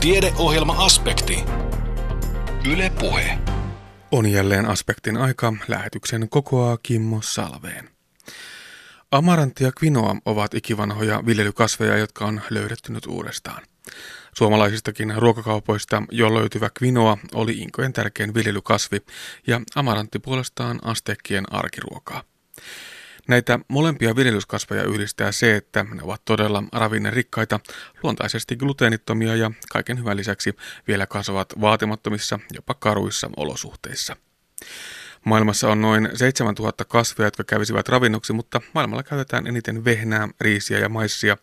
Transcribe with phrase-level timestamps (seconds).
[0.00, 1.44] Tiedeohjelma-aspekti.
[2.72, 3.38] Yle Puhe.
[4.10, 5.52] On jälleen aspektin aika.
[5.68, 7.90] Lähetyksen kokoaa Kimmo Salveen.
[9.10, 13.62] Amarantti ja quinoa ovat ikivanhoja viljelykasveja, jotka on löydetty nyt uudestaan.
[14.36, 19.00] Suomalaisistakin ruokakaupoista jo löytyvä quinoa oli inkojen tärkein viljelykasvi
[19.46, 22.22] ja amarantti puolestaan astekkien arkiruokaa.
[23.30, 27.60] Näitä molempia viljelyskasveja yhdistää se, että ne ovat todella ravinnerikkaita,
[28.02, 30.56] luontaisesti gluteenittomia ja kaiken hyvän lisäksi
[30.88, 34.16] vielä kasvavat vaatimattomissa, jopa karuissa olosuhteissa.
[35.24, 40.88] Maailmassa on noin 7000 kasvia, jotka kävisivät ravinnoksi, mutta maailmalla käytetään eniten vehnää, riisiä ja
[40.88, 41.36] maissia.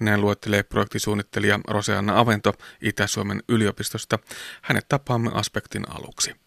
[0.00, 4.18] Näin luettelee projektisuunnittelija Roseanna Avento Itä-Suomen yliopistosta.
[4.62, 6.41] Hänet tapaamme aspektin aluksi.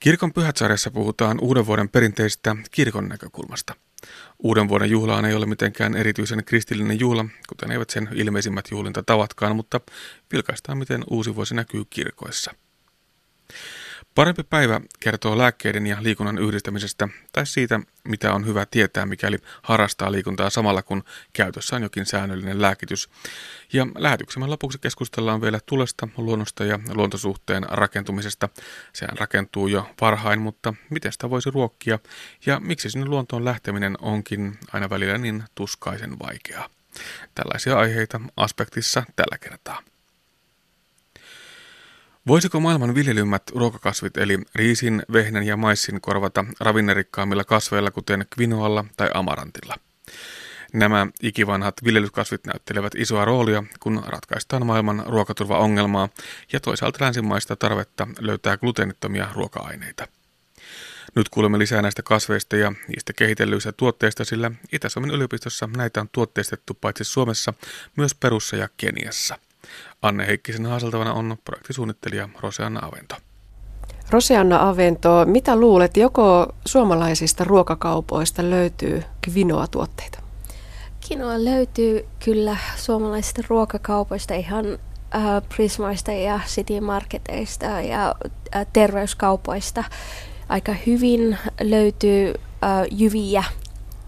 [0.00, 3.74] Kirkon pyhätsarjassa puhutaan uuden vuoden perinteistä kirkon näkökulmasta.
[4.38, 9.80] Uuden vuoden juhlaan ei ole mitenkään erityisen kristillinen juhla, kuten eivät sen ilmeisimmät juhlintatavatkaan, mutta
[10.32, 12.54] vilkaistaan miten uusi vuosi näkyy kirkoissa.
[14.18, 20.12] Parempi päivä kertoo lääkkeiden ja liikunnan yhdistämisestä tai siitä, mitä on hyvä tietää, mikäli harrastaa
[20.12, 23.10] liikuntaa samalla kun käytössä on jokin säännöllinen lääkitys.
[23.72, 28.48] Ja lähetyksemme lopuksi keskustellaan vielä tulesta, luonnosta ja luontosuhteen rakentumisesta.
[28.92, 31.98] Sehän rakentuu jo varhain, mutta miten sitä voisi ruokkia
[32.46, 36.68] ja miksi sinne luontoon lähteminen onkin aina välillä niin tuskaisen vaikeaa.
[37.34, 39.82] Tällaisia aiheita aspektissa tällä kertaa.
[42.28, 49.10] Voisiko maailman viljelymmät ruokakasvit eli riisin, vehnän ja maissin korvata ravinnerikkaammilla kasveilla kuten kvinoalla tai
[49.14, 49.74] amarantilla?
[50.72, 56.08] Nämä ikivanhat viljelyskasvit näyttelevät isoa roolia, kun ratkaistaan maailman ruokaturvaongelmaa
[56.52, 60.08] ja toisaalta länsimaista tarvetta löytää gluteenittomia ruoka-aineita.
[61.16, 66.74] Nyt kuulemme lisää näistä kasveista ja niistä kehitellyistä tuotteista, sillä Itä-Suomen yliopistossa näitä on tuotteistettu
[66.74, 67.54] paitsi Suomessa
[67.96, 69.38] myös Perussa ja Keniassa–
[70.02, 73.14] Anne Heikkisen haaseltavana on projektisuunnittelija Roseanna Avento.
[74.10, 80.18] Roseanna Avento, mitä luulet, joko suomalaisista ruokakaupoista löytyy kvinoa-tuotteita?
[81.08, 84.66] Kinoa löytyy kyllä suomalaisista ruokakaupoista ihan
[85.14, 85.22] äh,
[85.56, 88.14] Prismaista ja City Marketeista ja
[88.56, 89.84] äh, terveyskaupoista.
[90.48, 93.44] Aika hyvin löytyy äh, jyviä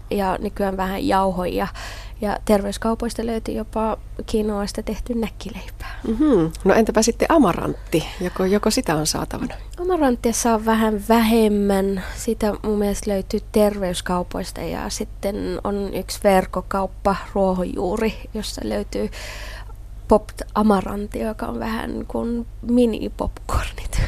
[0.09, 1.67] ja nykyään vähän jauhoja
[2.21, 5.99] ja terveyskaupoista löytyy jopa kinoasta tehty näkkileipää.
[6.07, 6.51] Mm-hmm.
[6.63, 8.07] No entäpä sitten amarantti?
[8.21, 9.55] Joko, joko sitä on saatavana?
[9.81, 12.03] Amaranttia saa vähän vähemmän.
[12.15, 19.09] Sitä mun mielestä löytyy terveyskaupoista ja sitten on yksi verkkokauppa, ruohonjuuri, jossa löytyy
[20.07, 24.01] popt amarantti, joka on vähän kuin mini-popcornit.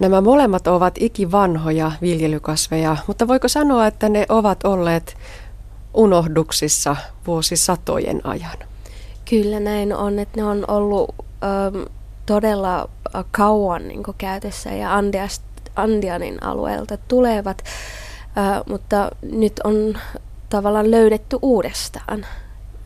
[0.00, 5.16] Nämä molemmat ovat ikivanhoja viljelykasveja, mutta voiko sanoa, että ne ovat olleet
[5.94, 6.96] unohduksissa
[7.26, 8.58] vuosisatojen ajan.
[9.30, 11.82] Kyllä näin on, että ne on ollut ähm,
[12.26, 12.88] todella
[13.30, 15.42] kauan niin käytössä ja Andiast,
[15.76, 17.64] Andianin alueelta tulevat,
[18.38, 19.98] äh, mutta nyt on
[20.50, 22.26] tavallaan löydetty uudestaan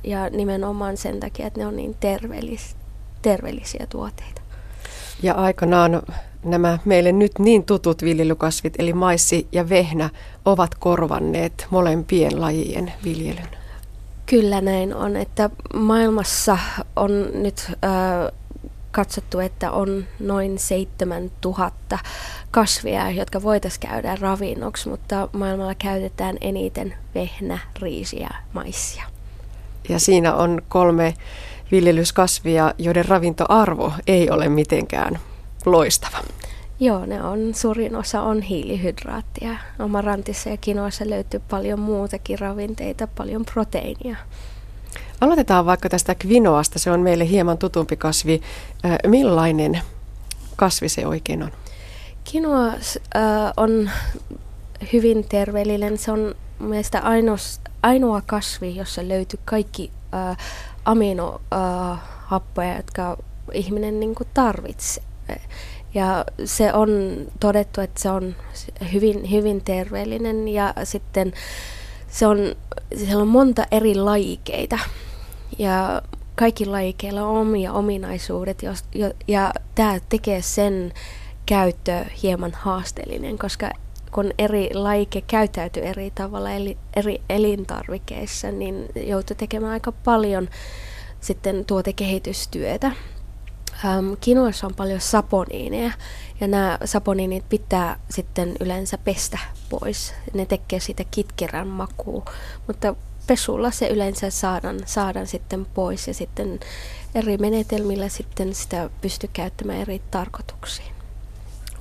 [0.05, 2.77] ja nimenomaan sen takia, että ne on niin terveellis,
[3.23, 4.41] terveellisiä tuotteita.
[5.23, 6.03] Ja aikanaan
[6.45, 10.11] nämä meille nyt niin tutut viljelykasvit, eli maissi ja vehnä,
[10.45, 13.49] ovat korvanneet molempien lajien viljelyn.
[14.27, 16.59] Kyllä näin on, että maailmassa
[16.97, 18.33] on nyt äh,
[18.91, 21.99] katsottu, että on noin 7000
[22.51, 29.05] kasvia, jotka voitaisiin käydä ravinnoksi, mutta maailmalla käytetään eniten vehnä, riisiä ja maissia.
[29.89, 31.15] Ja siinä on kolme
[31.73, 35.19] viljelyskasvia, joiden ravintoarvo ei ole mitenkään
[35.67, 36.19] loistava.
[36.81, 39.57] Joo, ne on, suurin osa on hiilihydraattia.
[39.79, 44.17] Amarantissa ja kinoissa löytyy paljon muutakin ravinteita, paljon proteiinia.
[45.21, 48.41] Aloitetaan vaikka tästä kvinoasta, se on meille hieman tutumpi kasvi.
[49.07, 49.81] Millainen
[50.57, 51.51] kasvi se oikein on?
[52.25, 52.75] Kinoa äh,
[53.57, 53.91] on
[54.93, 55.99] hyvin terveellinen.
[55.99, 57.05] Se on mielestäni
[57.83, 60.37] ainoa, kasvi, jossa löytyy kaikki äh,
[60.85, 63.17] aminohappoja, jotka
[63.53, 65.05] ihminen niin tarvitsee.
[65.95, 66.91] Ja se on
[67.41, 68.37] todettu, että se on
[68.93, 71.33] hyvin, hyvin terveellinen ja sitten
[72.09, 72.39] se on,
[72.97, 74.79] siellä on monta eri lajikeita
[75.59, 76.03] ja
[76.35, 80.93] kaikki lajikeilla on omia ominaisuudet jos, jo, ja tämä tekee sen
[81.47, 83.71] käyttö hieman haasteellinen, koska
[84.13, 90.49] kun eri laike käyttäytyy eri tavalla eli, eri elintarvikeissa, niin joutuu tekemään aika paljon
[91.21, 92.93] sitten tuotekehitystyötä.
[93.85, 95.93] Ähm, kinoissa on paljon saponiineja
[96.41, 99.39] ja nämä saponiinit pitää sitten yleensä pestä
[99.71, 100.15] pois.
[100.35, 102.25] Ne tekee siitä kitkerän makuu,
[102.67, 102.95] mutta
[103.27, 106.61] pesulla se yleensä saadaan, saadaan sitten pois ja sitten
[107.15, 110.95] eri menetelmillä sitten sitä pystyy käyttämään eri tarkoituksiin.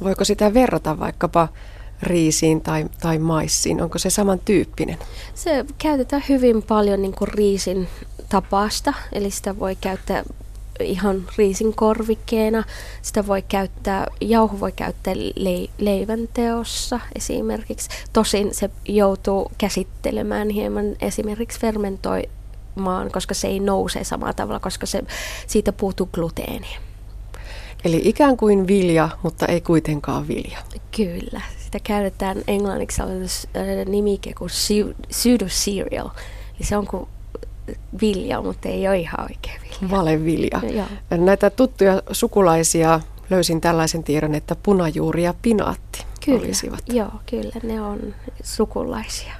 [0.04, 1.48] Voiko sitä verrata vaikkapa
[2.04, 3.82] riisiin tai, tai maissiin?
[3.82, 4.98] Onko se samantyyppinen?
[5.34, 7.88] Se käytetään hyvin paljon niin kuin riisin
[8.30, 10.24] tapasta, eli sitä voi käyttää
[10.80, 12.64] ihan riisin korvikkeena.
[13.02, 17.90] Sitä voi käyttää, jauho voi käyttää le- leivän teossa esimerkiksi.
[18.14, 25.04] Tosin se joutuu käsittelemään hieman esimerkiksi fermentoimaan, koska se ei nouse samalla tavalla, koska se,
[25.48, 26.68] siitä puuttuu gluteeni.
[27.86, 30.58] Eli ikään kuin vilja, mutta ei kuitenkaan vilja.
[30.96, 31.42] Kyllä.
[31.64, 34.50] Sitä käytetään englanniksi sellainen nimike kuin
[35.10, 36.10] pseudo cereal.
[36.56, 37.08] Eli se on kuin
[38.02, 39.98] vilja, mutta ei ole ihan oikein vilja.
[39.98, 40.62] Valevilja.
[40.74, 40.86] Joo.
[41.18, 43.00] Näitä tuttuja sukulaisia
[43.30, 46.84] löysin tällaisen tiedon, että punajuuri ja pinaatti kyllä, olisivat.
[46.88, 48.00] Joo, kyllä ne on
[48.44, 49.34] sukulaisia.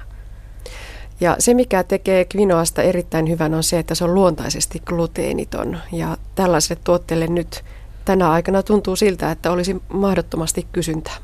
[1.20, 5.78] Ja se, mikä tekee kvinoasta erittäin hyvän, on se, että se on luontaisesti gluteeniton.
[5.92, 7.64] Ja tällaiselle tuotteelle nyt
[8.04, 11.14] tänä aikana tuntuu siltä, että olisi mahdottomasti kysyntää.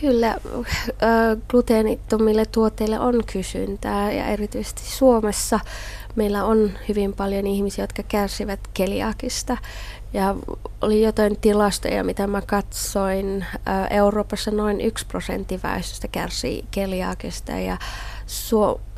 [0.00, 0.36] Kyllä,
[1.48, 5.60] gluteenittomille tuotteille on kysyntää ja erityisesti Suomessa
[6.16, 9.56] meillä on hyvin paljon ihmisiä, jotka kärsivät keliakista.
[10.12, 10.34] Ja
[10.80, 13.46] oli jotain tilastoja, mitä mä katsoin.
[13.68, 17.78] Äh, Euroopassa noin yksi prosentti väestöstä kärsii keliakista ja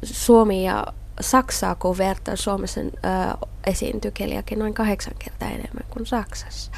[0.03, 0.87] Suomi ja
[1.20, 3.35] Saksaa, kun vertaa, Suomessa äh,
[3.67, 6.73] esiintyy keliakin noin kahdeksan kertaa enemmän kuin Saksassa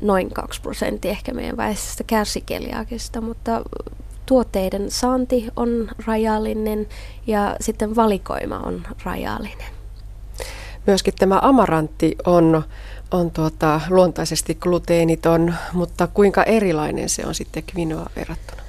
[0.00, 3.62] noin 2 prosenttia ehkä meidän väestöstä kärsi keliakista, mutta
[4.32, 6.86] tuotteiden saanti on rajallinen
[7.26, 9.66] ja sitten valikoima on rajallinen.
[10.86, 12.62] Myöskin tämä amarantti on,
[13.10, 18.62] on tuota, luontaisesti gluteeniton, mutta kuinka erilainen se on sitten kvinoa verrattuna?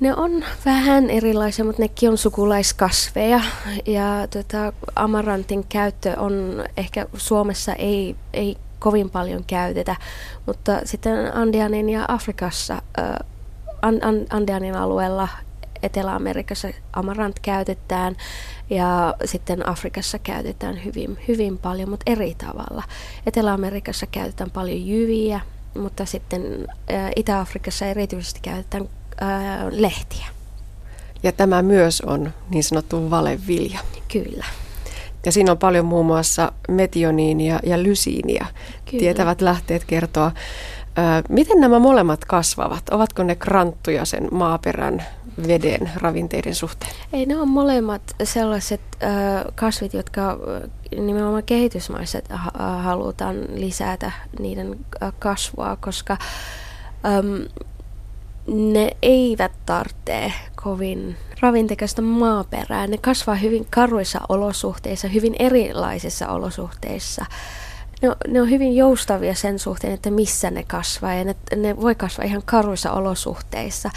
[0.00, 3.40] Ne on vähän erilaisia, mutta nekin on sukulaiskasveja
[3.86, 9.96] ja tota, amarantin käyttö on ehkä Suomessa ei, ei kovin paljon käytetä,
[10.46, 13.31] mutta sitten Andianin ja Afrikassa, äh,
[14.30, 15.28] Andianin alueella
[15.82, 18.16] Etelä-Amerikassa amarant käytetään
[18.70, 22.82] ja sitten Afrikassa käytetään hyvin, hyvin paljon, mutta eri tavalla.
[23.26, 25.40] Etelä-Amerikassa käytetään paljon jyviä,
[25.78, 26.42] mutta sitten
[26.92, 28.88] äh, Itä-Afrikassa erityisesti käytetään
[29.22, 29.28] äh,
[29.70, 30.26] lehtiä.
[31.22, 33.78] Ja tämä myös on niin sanottu valevilja.
[34.12, 34.44] Kyllä.
[35.26, 38.46] Ja siinä on paljon muun muassa metioniinia ja lysiiniä.
[38.84, 39.00] Kyllä.
[39.00, 40.32] Tietävät lähteet kertoa.
[41.28, 42.82] Miten nämä molemmat kasvavat?
[42.90, 45.04] Ovatko ne kranttuja sen maaperän,
[45.48, 46.92] veden, ravinteiden suhteen?
[47.12, 48.80] Ei, ne on molemmat sellaiset
[49.54, 50.38] kasvit, jotka
[50.96, 52.18] nimenomaan kehitysmaissa
[52.82, 54.78] halutaan lisätä niiden
[55.18, 56.16] kasvua, koska
[58.46, 62.86] ne eivät tarvitse kovin ravintekästä maaperää.
[62.86, 67.24] Ne kasvaa hyvin karuissa olosuhteissa, hyvin erilaisissa olosuhteissa.
[68.02, 71.76] Ne on, ne on hyvin joustavia sen suhteen, että missä ne kasvaa ja ne, ne
[71.80, 73.90] voi kasvaa ihan karuissa olosuhteissa,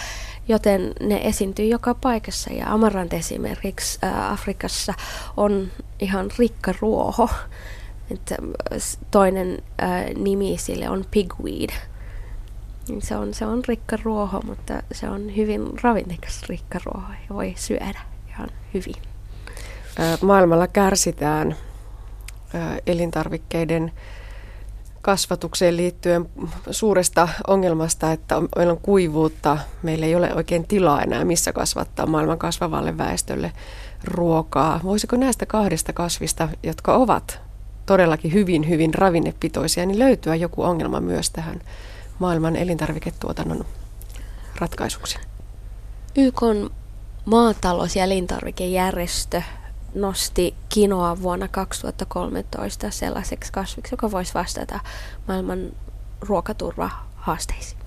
[0.47, 2.53] joten ne esiintyy joka paikassa.
[2.53, 4.93] Ja amarant esimerkiksi ää, Afrikassa
[5.37, 5.67] on
[5.99, 7.29] ihan rikka ruoho.
[8.11, 8.35] Että
[9.11, 11.69] toinen ää, nimi sille on pigweed
[12.87, 17.35] niin se on, se on rikka ruoho, mutta se on hyvin ravintekas rikka ruoho ja
[17.35, 18.95] voi syödä ihan hyvin.
[20.21, 21.55] Maailmalla kärsitään
[22.87, 23.91] elintarvikkeiden
[25.01, 26.29] kasvatukseen liittyen
[26.71, 29.57] suuresta ongelmasta, että meillä on kuivuutta.
[29.83, 33.51] Meillä ei ole oikein tilaa enää, missä kasvattaa maailman kasvavalle väestölle
[34.03, 34.79] ruokaa.
[34.83, 37.39] Voisiko näistä kahdesta kasvista, jotka ovat
[37.85, 41.61] todellakin hyvin, hyvin ravinnepitoisia, niin löytyä joku ongelma myös tähän
[42.19, 43.65] maailman elintarviketuotannon
[44.59, 45.17] ratkaisuksi?
[46.17, 46.41] YK
[47.25, 49.41] maatalous- ja elintarvikejärjestö
[49.95, 54.79] nosti kinoa vuonna 2013 sellaiseksi kasviksi, joka voisi vastata
[55.27, 55.71] maailman
[56.21, 57.79] ruokaturvahaasteisiin.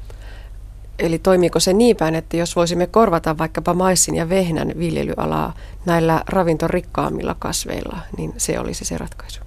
[0.98, 5.54] Eli toimiiko se niin päin, että jos voisimme korvata vaikkapa maissin ja vehnän viljelyalaa
[5.86, 9.40] näillä ravintorikkaammilla kasveilla, niin se olisi se ratkaisu?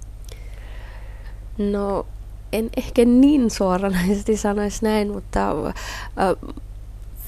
[1.58, 2.06] No
[2.52, 6.52] en ehkä niin suoranaisesti sanoisi näin, mutta äh,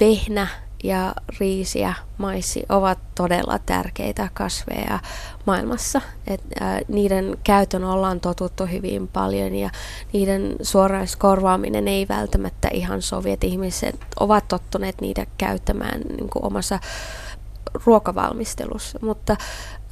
[0.00, 0.46] vehnä
[0.84, 4.98] ja riisi ja maissi ovat todella tärkeitä kasveja
[5.46, 6.00] maailmassa.
[6.26, 9.70] Et, äh, niiden käytön ollaan totuttu hyvin paljon ja
[10.12, 16.78] niiden suoranaiskorvaaminen ei välttämättä ihan sovi, että ihmiset ovat tottuneet niitä käyttämään niin kuin omassa
[17.86, 19.36] ruokavalmistelussa, mutta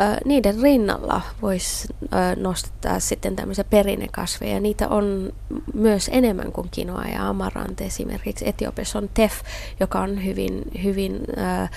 [0.00, 4.60] äh, niiden rinnalla voisi äh, nostaa sitten tämmöisiä perinnekasveja.
[4.60, 5.32] Niitä on
[5.74, 7.84] myös enemmän kuin kinoa ja amarante.
[7.84, 9.32] Esimerkiksi Etiopiassa on tef,
[9.80, 11.70] joka on hyvin, hyvin äh,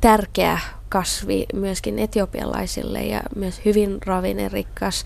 [0.00, 5.04] tärkeä kasvi myöskin etiopialaisille ja myös hyvin ravinnerikas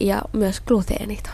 [0.00, 1.32] ja myös gluteeniton.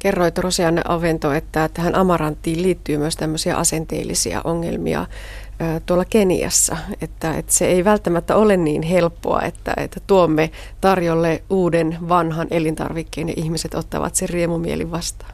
[0.00, 5.06] Kerroit Rosianne Avento, että tähän amaranttiin liittyy myös tämmöisiä asenteellisia ongelmia
[5.86, 10.50] tuolla Keniassa, että, että se ei välttämättä ole niin helppoa, että, että tuomme
[10.80, 15.32] tarjolle uuden vanhan elintarvikkeen ja ihmiset ottavat sen riemumielin vastaan.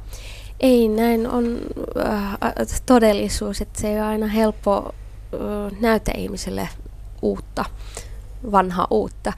[0.61, 1.61] Ei, näin on
[2.05, 2.37] äh,
[2.87, 4.95] todellisuus, että se ei ole aina helppo
[5.35, 6.69] äh, näyttää ihmiselle
[7.23, 7.65] uutta,
[8.53, 9.33] vanhaa uutta.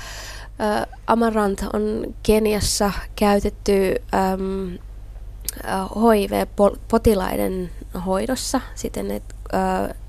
[0.61, 4.75] Äh, Amarant on Keniassa käytetty ähm,
[5.95, 7.71] HIV-potilaiden
[8.07, 9.35] hoidossa siten, että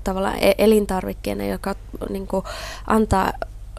[0.04, 1.74] tavallaan e-, elintarvikkeena, joka
[2.08, 2.44] niin kuin,
[2.86, 3.32] antaa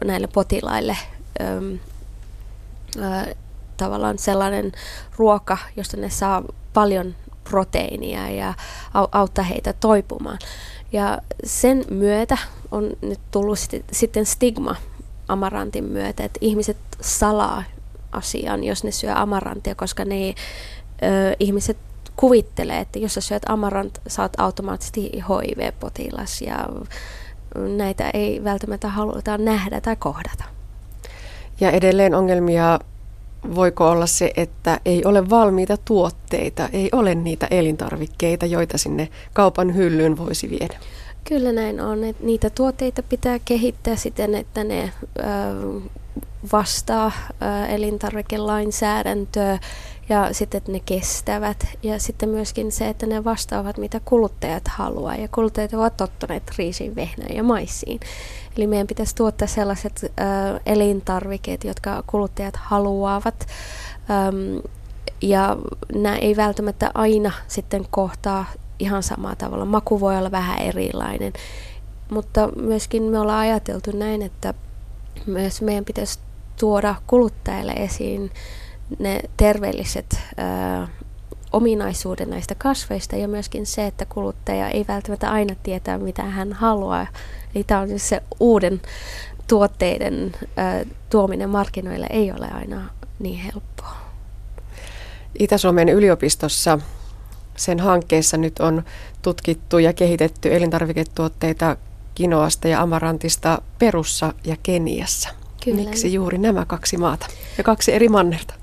[0.04, 0.96] näille potilaille
[1.40, 1.74] ähm,
[3.02, 3.26] äh,
[3.76, 4.72] tavallaan sellainen
[5.16, 6.42] ruoka, josta ne saa
[6.72, 7.14] paljon
[7.50, 8.54] proteiinia ja
[9.12, 10.38] auttaa heitä toipumaan.
[10.92, 12.38] Ja sen myötä
[12.70, 13.58] on nyt tullut
[13.92, 14.76] sitten stigma
[15.28, 17.64] amarantin myötä, että ihmiset salaa
[18.12, 20.34] asian, jos ne syö amarantia, koska ne ö,
[21.40, 21.76] ihmiset
[22.22, 26.68] kuvittelee, että jos sä syöt amarant, saat automaattisesti HIV-potilas ja
[27.76, 30.44] näitä ei välttämättä haluta nähdä tai kohdata.
[31.60, 32.78] Ja edelleen ongelmia
[33.54, 39.76] voiko olla se, että ei ole valmiita tuotteita, ei ole niitä elintarvikkeita, joita sinne kaupan
[39.76, 40.78] hyllyyn voisi viedä?
[41.24, 42.04] Kyllä näin on.
[42.04, 45.22] Että niitä tuotteita pitää kehittää siten, että ne ö,
[46.52, 49.58] vastaa ö, elintarvikelainsäädäntöä
[50.12, 51.66] ja sitten, että ne kestävät.
[51.82, 55.16] Ja sitten myöskin se, että ne vastaavat, mitä kuluttajat haluaa.
[55.16, 58.00] Ja kuluttajat ovat tottuneet riisiin, vehnään ja maissiin.
[58.56, 63.46] Eli meidän pitäisi tuottaa sellaiset ö, elintarvikkeet, jotka kuluttajat haluavat.
[64.10, 64.62] Öm,
[65.22, 65.56] ja
[65.94, 68.44] nämä ei välttämättä aina sitten kohtaa
[68.78, 69.64] ihan samalla tavalla.
[69.64, 71.32] Maku voi olla vähän erilainen.
[72.10, 74.54] Mutta myöskin me ollaan ajateltu näin, että
[75.26, 76.18] myös meidän pitäisi
[76.60, 78.30] tuoda kuluttajille esiin
[78.98, 80.86] ne terveelliset ö,
[81.52, 87.06] ominaisuudet näistä kasveista ja myöskin se, että kuluttaja ei välttämättä aina tietää, mitä hän haluaa.
[87.54, 88.82] Eli tämä on siis se uuden
[89.46, 93.96] tuotteiden ö, tuominen markkinoille ei ole aina niin helppoa.
[95.38, 96.78] Itä-Suomen yliopistossa
[97.56, 98.82] sen hankkeessa nyt on
[99.22, 101.76] tutkittu ja kehitetty elintarviketuotteita
[102.14, 105.28] kinoasta ja amarantista Perussa ja Keniassa.
[105.64, 105.76] Kyllä.
[105.76, 107.26] Miksi juuri nämä kaksi maata
[107.58, 108.54] ja kaksi eri mannerta?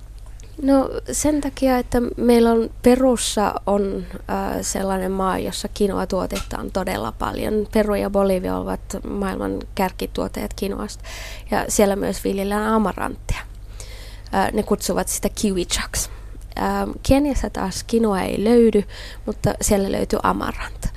[0.62, 7.12] No sen takia, että meillä on Perussa on äh, sellainen maa, jossa kinoa tuotetaan todella
[7.12, 7.68] paljon.
[7.74, 11.04] Peru ja Bolivia ovat maailman kärkituottajat kinoasta
[11.52, 13.40] ja siellä myös viljellään amaranttia.
[14.36, 16.10] Äh, ne kutsuvat sitä kiwichaks.
[16.60, 18.84] Äh, Keniassa taas kinoa ei löydy,
[19.26, 20.88] mutta siellä löytyy amarant.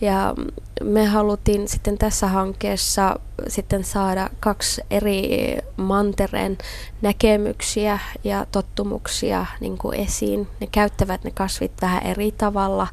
[0.00, 0.34] Ja
[0.82, 6.58] me haluttiin sitten tässä hankkeessa sitten saada kaksi eri mantereen
[7.02, 10.48] näkemyksiä ja tottumuksia niin kuin esiin.
[10.60, 12.86] Ne käyttävät ne kasvit vähän eri tavalla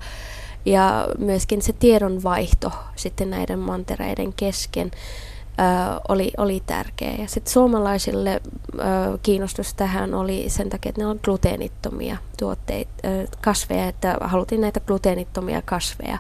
[0.66, 7.16] ja myöskin se tiedonvaihto sitten näiden mantereiden kesken ö, oli, oli tärkeä.
[7.20, 8.42] Ja sitten suomalaisille
[8.74, 8.82] ö,
[9.24, 14.80] kiinnostus tähän oli sen takia, että ne on gluteenittomia tuotteita, ö, kasveja, että haluttiin näitä
[14.80, 16.18] gluteenittomia kasveja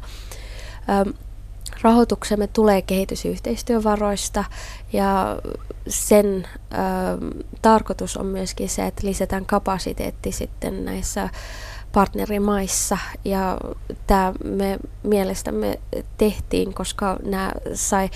[1.81, 4.43] rahoituksemme tulee kehitysyhteistyövaroista
[4.93, 5.37] ja
[5.87, 6.77] sen ö,
[7.61, 11.29] tarkoitus on myöskin se, että lisätään kapasiteetti sitten näissä
[11.91, 13.57] partnerimaissa ja
[14.07, 15.79] tämä me mielestämme
[16.17, 18.09] tehtiin, koska nämä sai,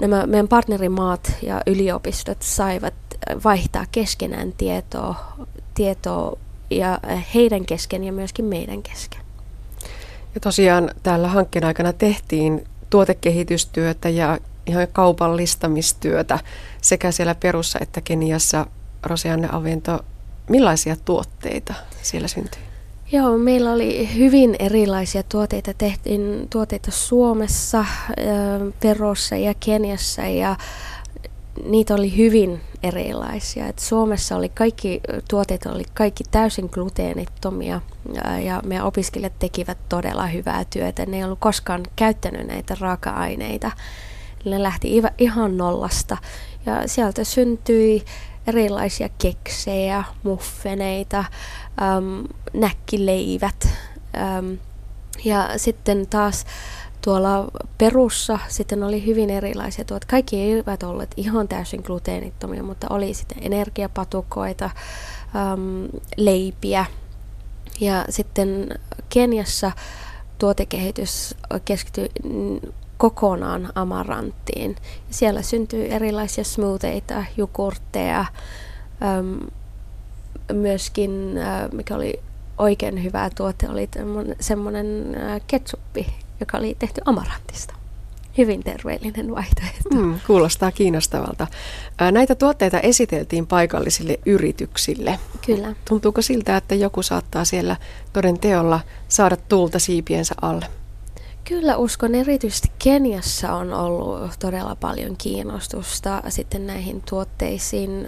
[0.00, 2.94] nämä meidän partnerimaat ja yliopistot saivat
[3.44, 5.14] vaihtaa keskenään tietoa,
[5.74, 6.38] tietoa
[6.70, 6.98] ja
[7.34, 9.20] heidän kesken ja myöskin meidän kesken.
[10.34, 16.38] Ja tosiaan täällä hankkeen aikana tehtiin tuotekehitystyötä ja ihan kaupallistamistyötä
[16.82, 18.66] sekä siellä Perussa että Keniassa.
[19.02, 20.00] Rosianne Avento,
[20.48, 22.60] millaisia tuotteita siellä syntyi?
[23.12, 25.74] Joo, meillä oli hyvin erilaisia tuotteita.
[25.74, 27.84] Tehtiin tuotteita Suomessa,
[28.82, 30.56] Perussa ja Keniassa ja
[31.64, 33.66] niitä oli hyvin erilaisia.
[33.66, 37.80] Et Suomessa oli kaikki tuotteet oli kaikki täysin gluteenittomia
[38.44, 41.06] ja, meidän opiskelijat tekivät todella hyvää työtä.
[41.06, 43.70] Ne ei ollut koskaan käyttänyt näitä raaka-aineita.
[44.44, 46.16] Ne lähti ihan nollasta
[46.66, 48.04] ja sieltä syntyi
[48.46, 51.24] erilaisia keksejä, muffeneita,
[51.82, 53.68] äm, näkkileivät
[54.16, 54.58] äm,
[55.24, 56.46] ja sitten taas
[57.02, 60.04] tuolla Perussa sitten oli hyvin erilaisia tuot.
[60.04, 64.64] Kaikki eivät olleet ihan täysin gluteenittomia, mutta oli sitten energiapatukoita,
[65.36, 66.84] äm, leipiä.
[67.80, 68.68] Ja sitten
[69.08, 69.72] Keniassa
[70.38, 72.10] tuotekehitys keskittyi
[72.96, 74.76] kokonaan amaranttiin.
[75.10, 78.24] Siellä syntyy erilaisia smoothieita, jogurtteja,
[79.02, 79.38] äm,
[80.52, 82.20] myöskin, äh, mikä oli
[82.58, 83.88] oikein hyvä tuote, oli
[84.40, 86.06] semmoinen äh, ketsuppi,
[86.40, 87.74] joka oli tehty amarantista
[88.38, 89.88] hyvin terveellinen vaihtoehto.
[89.94, 91.46] Mm, kuulostaa kiinnostavalta.
[92.12, 95.18] Näitä tuotteita esiteltiin paikallisille yrityksille.
[95.46, 95.74] Kyllä.
[95.88, 97.76] Tuntuuko siltä, että joku saattaa siellä
[98.12, 100.66] toden teolla saada tuulta siipiensä alle?
[101.44, 108.06] Kyllä uskon, erityisesti Keniassa on ollut todella paljon kiinnostusta sitten näihin tuotteisiin.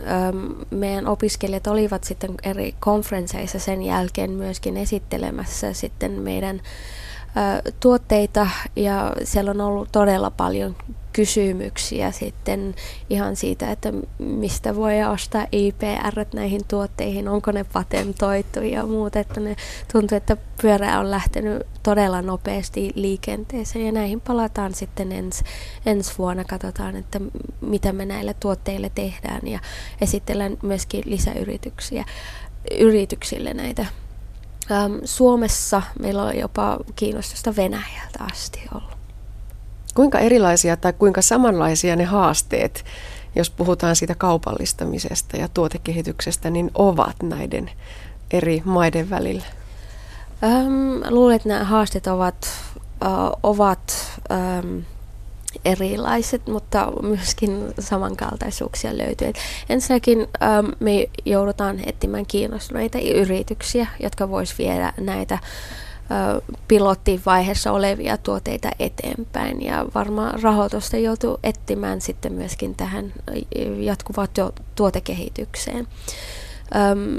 [0.71, 6.61] Meidän opiskelijat olivat sitten eri konferensseissa sen jälkeen myöskin esittelemässä sitten meidän
[7.81, 8.47] tuotteita
[8.77, 10.77] ja siellä on ollut todella paljon
[11.13, 12.75] kysymyksiä sitten
[13.11, 19.41] ihan siitä, että mistä voi ostaa IPR näihin tuotteihin, onko ne patentoitu ja muut, että
[19.41, 19.57] ne
[19.93, 25.45] tuntuu, että pyörä on lähtenyt todella nopeasti liikenteeseen ja näihin palataan sitten ens,
[25.87, 27.21] ensi vuonna, katsotaan, että
[27.61, 29.61] mitä me näille tuotteille tehdään ja
[30.01, 32.05] esitellään myöskin lisäyrityksiä
[32.81, 33.87] yrityksille näitä
[34.71, 38.97] Ähm, Suomessa meillä on jopa kiinnostusta Venäjältä asti ollut.
[39.95, 42.85] Kuinka erilaisia tai kuinka samanlaisia ne haasteet,
[43.35, 47.71] jos puhutaan siitä kaupallistamisesta ja tuotekehityksestä, niin ovat näiden
[48.31, 49.45] eri maiden välillä?
[50.45, 52.49] Ähm, luulen, että nämä haasteet ovat,
[53.05, 53.11] äh,
[53.43, 53.95] ovat
[54.33, 54.79] ähm,
[55.65, 59.29] erilaiset, mutta myöskin samankaltaisuuksia löytyy.
[59.29, 65.41] Et ensinnäkin ähm, me joudutaan etsimään kiinnostuneita yrityksiä, jotka vois viedä näitä äh,
[66.69, 73.13] pilottivaiheessa olevia tuotteita eteenpäin ja varmaan rahoitusta joutuu etsimään sitten myöskin tähän
[73.79, 74.29] jatkuvaan
[74.75, 75.89] tuotekehitykseen.
[76.77, 77.19] Ähm,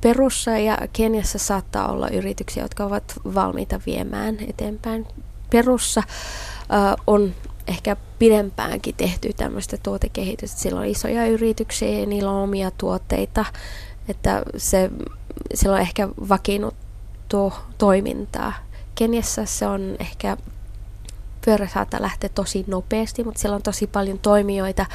[0.00, 5.06] Perussa ja Keniassa saattaa olla yrityksiä, jotka ovat valmiita viemään eteenpäin.
[5.50, 7.34] Perussa äh, on
[7.66, 10.60] ehkä pidempäänkin tehty tämmöistä tuotekehitystä.
[10.60, 13.44] Sillä on isoja yrityksiä ja niillä on omia tuotteita,
[14.08, 14.90] että se,
[15.54, 18.52] sillä on ehkä vakiinnuttu toimintaa.
[18.94, 20.36] Keniassa se on ehkä
[21.44, 24.86] pyörä saattaa lähteä tosi nopeasti, mutta siellä on tosi paljon toimijoita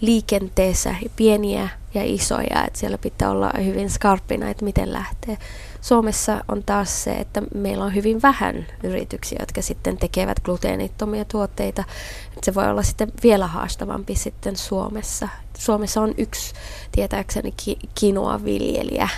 [0.00, 5.38] liikenteessä, pieniä ja isoja, että siellä pitää olla hyvin skarppina, että miten lähtee.
[5.80, 11.84] Suomessa on taas se, että meillä on hyvin vähän yrityksiä, jotka sitten tekevät gluteenittomia tuotteita.
[12.26, 15.28] Että se voi olla sitten vielä haastavampi sitten Suomessa.
[15.58, 16.54] Suomessa on yksi,
[16.92, 17.54] tietääkseni,
[17.94, 19.08] kinoa viljelijä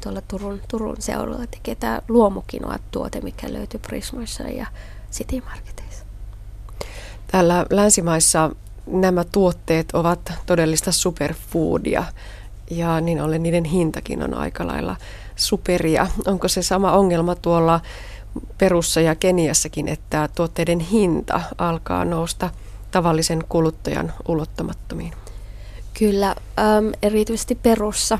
[0.00, 4.66] tuolla Turun, Turun seudulla tekee tämä luomukinoa tuote, mikä löytyy Prismoissa ja
[5.12, 6.04] City Marketeissa.
[7.26, 8.50] Täällä länsimaissa
[8.86, 12.04] nämä tuotteet ovat todellista superfoodia
[12.70, 14.96] ja niin ollen niiden hintakin on aika lailla
[15.38, 16.06] superia.
[16.26, 17.80] Onko se sama ongelma tuolla
[18.58, 22.50] Perussa ja Keniassakin, että tuotteiden hinta alkaa nousta
[22.90, 25.12] tavallisen kuluttajan ulottamattomiin?
[25.98, 28.18] Kyllä, äm, erityisesti Perussa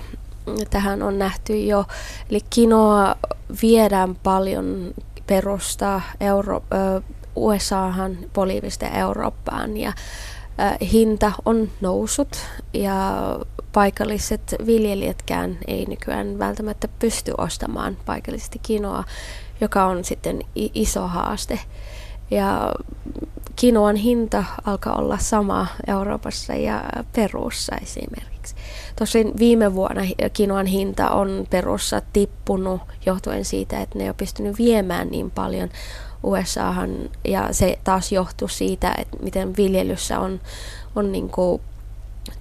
[0.70, 1.84] tähän on nähty jo.
[2.30, 3.16] Eli kinoa
[3.62, 4.94] viedään paljon
[5.26, 7.02] Perusta Euro, ö,
[7.36, 12.36] USAhan, Bolivista Eurooppaan ja ö, hinta on nousut
[12.72, 13.14] ja
[13.78, 19.04] paikalliset viljelijätkään ei nykyään välttämättä pysty ostamaan paikallisesti kinoa,
[19.60, 21.60] joka on sitten iso haaste.
[22.30, 22.74] Ja
[23.56, 28.54] kinoan hinta alkaa olla sama Euroopassa ja Perussa esimerkiksi.
[28.96, 34.58] Tosin viime vuonna kinoan hinta on Perussa tippunut johtuen siitä, että ne ei ole pystynyt
[34.58, 35.68] viemään niin paljon
[36.22, 40.40] USAhan ja se taas johtuu siitä, että miten viljelyssä on,
[40.96, 41.62] on niin kuin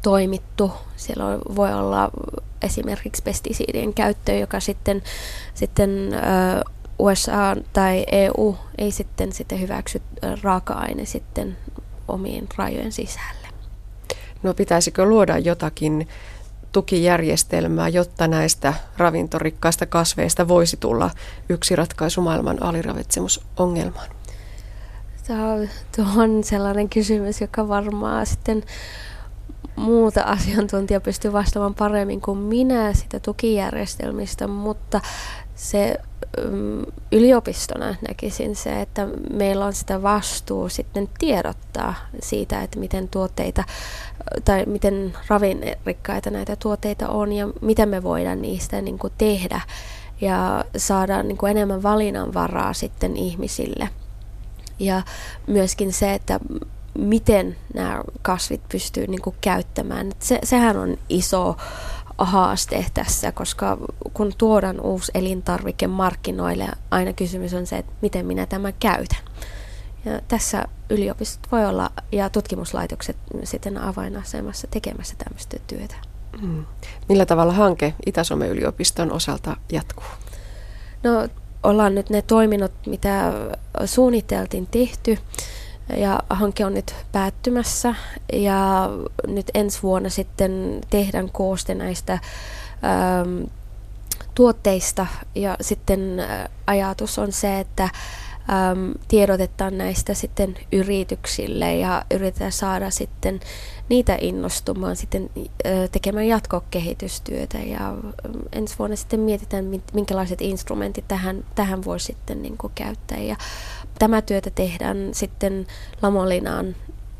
[0.01, 0.71] toimittu.
[0.95, 2.09] Siellä voi olla
[2.61, 5.03] esimerkiksi pestisiidien käyttö, joka sitten,
[5.53, 6.09] sitten
[6.99, 10.01] USA tai EU ei sitten, sitten hyväksy
[10.43, 11.57] raaka-aine sitten
[12.07, 13.47] omien rajojen sisälle.
[14.43, 16.07] No pitäisikö luoda jotakin
[16.71, 21.09] tukijärjestelmää, jotta näistä ravintorikkaista kasveista voisi tulla
[21.49, 24.09] yksi ratkaisu maailman aliravitsemusongelmaan?
[25.27, 25.53] Tämä
[26.17, 28.63] on sellainen kysymys, joka varmaan sitten
[29.77, 35.01] muuta asiantuntija pystyy vastaamaan paremmin kuin minä sitä tukijärjestelmistä, mutta
[35.55, 35.97] se
[36.49, 43.63] mm, yliopistona näkisin se, että meillä on sitä vastuu sitten tiedottaa siitä, että miten tuotteita
[44.45, 49.61] tai miten ravinrikkaita näitä tuotteita on ja miten me voidaan niistä niin kuin tehdä
[50.21, 53.89] ja saada niin kuin enemmän valinnanvaraa sitten ihmisille.
[54.79, 55.01] Ja
[55.47, 56.39] myöskin se, että
[56.97, 60.11] miten nämä kasvit pystyy niin kuin käyttämään.
[60.19, 61.55] Se, sehän on iso
[62.17, 63.77] haaste tässä, koska
[64.13, 69.19] kun tuodaan uusi elintarvike markkinoille, aina kysymys on se, että miten minä tämän käytän.
[70.05, 75.95] Ja tässä yliopistot voi olla ja tutkimuslaitokset sitten avainasemassa tekemässä tämmöistä työtä.
[76.41, 76.65] Mm.
[77.09, 80.05] Millä tavalla hanke Itä-Suomen yliopiston osalta jatkuu?
[81.03, 81.27] No
[81.63, 83.33] ollaan nyt ne toiminnot, mitä
[83.85, 85.17] suunniteltiin tehty
[85.95, 87.95] ja hanke on nyt päättymässä.
[88.33, 88.89] Ja
[89.27, 93.43] nyt ensi vuonna sitten tehdään kooste näistä ähm,
[94.35, 95.07] tuotteista.
[95.35, 102.89] Ja sitten äh, ajatus on se, että ähm, tiedotetaan näistä sitten yrityksille ja yritetään saada
[102.89, 103.39] sitten
[103.89, 105.29] niitä innostumaan sitten
[105.91, 107.95] tekemään jatkokehitystyötä ja
[108.51, 113.35] ensi vuonna sitten mietitään, minkälaiset instrumentit tähän, tähän voi sitten niin kuin käyttää ja
[113.99, 115.67] tämä työtä tehdään sitten
[116.01, 116.75] Lamolinaan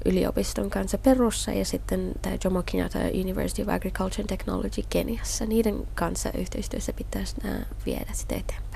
[0.05, 5.45] yliopiston kanssa Perussa ja sitten tämä Jomo Kenyatta University of Agriculture and Technology Keniassa.
[5.45, 8.66] Niiden kanssa yhteistyössä pitäisi nämä viedä sitä eteenpäin.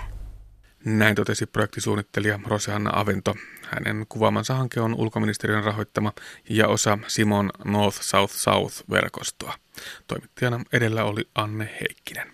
[0.86, 3.36] Näin totesi projektisuunnittelija Roseanna Avento.
[3.70, 6.14] Hänen kuvaamansa hanke on ulkoministeriön rahoittama
[6.50, 9.54] ja osa Simon North South South-verkostoa.
[10.08, 12.32] Toimittajana edellä oli Anne Heikkinen.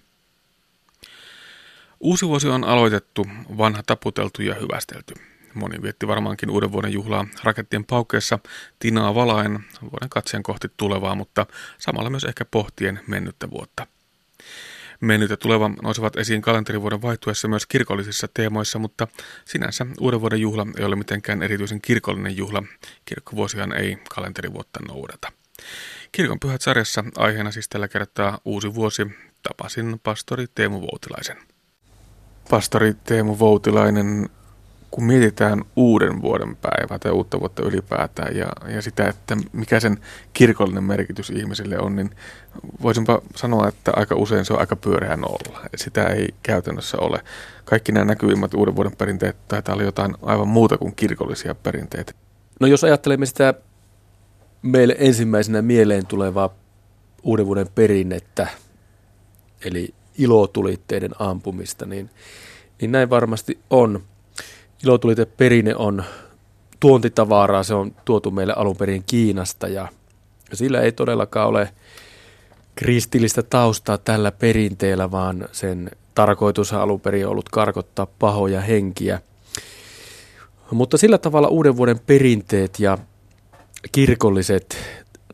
[2.00, 5.14] Uusi vuosi on aloitettu, vanha taputeltu ja hyvästelty.
[5.54, 8.40] Moni vietti varmaankin uuden vuoden juhlaa rakettien paukkeessa
[8.80, 11.46] tinaa valaen vuoden katseen kohti tulevaa, mutta
[11.78, 13.88] samalla myös ehkä pohtien mennyttä vuotta.
[15.00, 19.08] Mennyt ja tuleva nousevat esiin kalenterivuoden vaihtuessa myös kirkollisissa teemoissa, mutta
[19.46, 22.64] sinänsä uuden vuoden juhla ei ole mitenkään erityisen kirkollinen juhla.
[23.06, 25.32] Kirkkovuosihan ei kalenterivuotta noudata.
[26.12, 29.08] Kirkon pyhät sarjassa aiheena siis tällä kertaa uusi vuosi.
[29.44, 31.38] Tapasin pastori Teemu Voutilaisen.
[32.50, 34.30] Pastori Teemu Voutilainen,
[34.92, 39.98] kun mietitään uuden vuoden päivää tai uutta vuotta ylipäätään ja, ja sitä, että mikä sen
[40.34, 42.10] kirkollinen merkitys ihmisille on, niin
[42.82, 45.60] voisinpa sanoa, että aika usein se on aika pyöreä nolla.
[45.76, 47.24] Sitä ei käytännössä ole.
[47.66, 52.14] Kaikki nämä näkyvimmät uuden vuoden perinteet taitaa olla jotain aivan muuta kuin kirkollisia perinteitä.
[52.60, 53.54] No jos ajattelemme sitä
[54.62, 56.50] meille ensimmäisenä mieleen tulevaa
[57.24, 58.48] uuden vuoden perinnettä,
[59.66, 62.10] eli ilotulitteiden ampumista, niin,
[62.82, 64.02] niin näin varmasti on–
[64.84, 66.04] ilotuliteperinne on
[66.80, 69.88] tuontitavaraa, se on tuotu meille alun perin Kiinasta ja
[70.54, 71.74] sillä ei todellakaan ole
[72.76, 79.22] kristillistä taustaa tällä perinteellä, vaan sen tarkoitus on alun perin ollut karkottaa pahoja henkiä.
[80.72, 82.98] Mutta sillä tavalla uuden vuoden perinteet ja
[83.92, 84.78] kirkolliset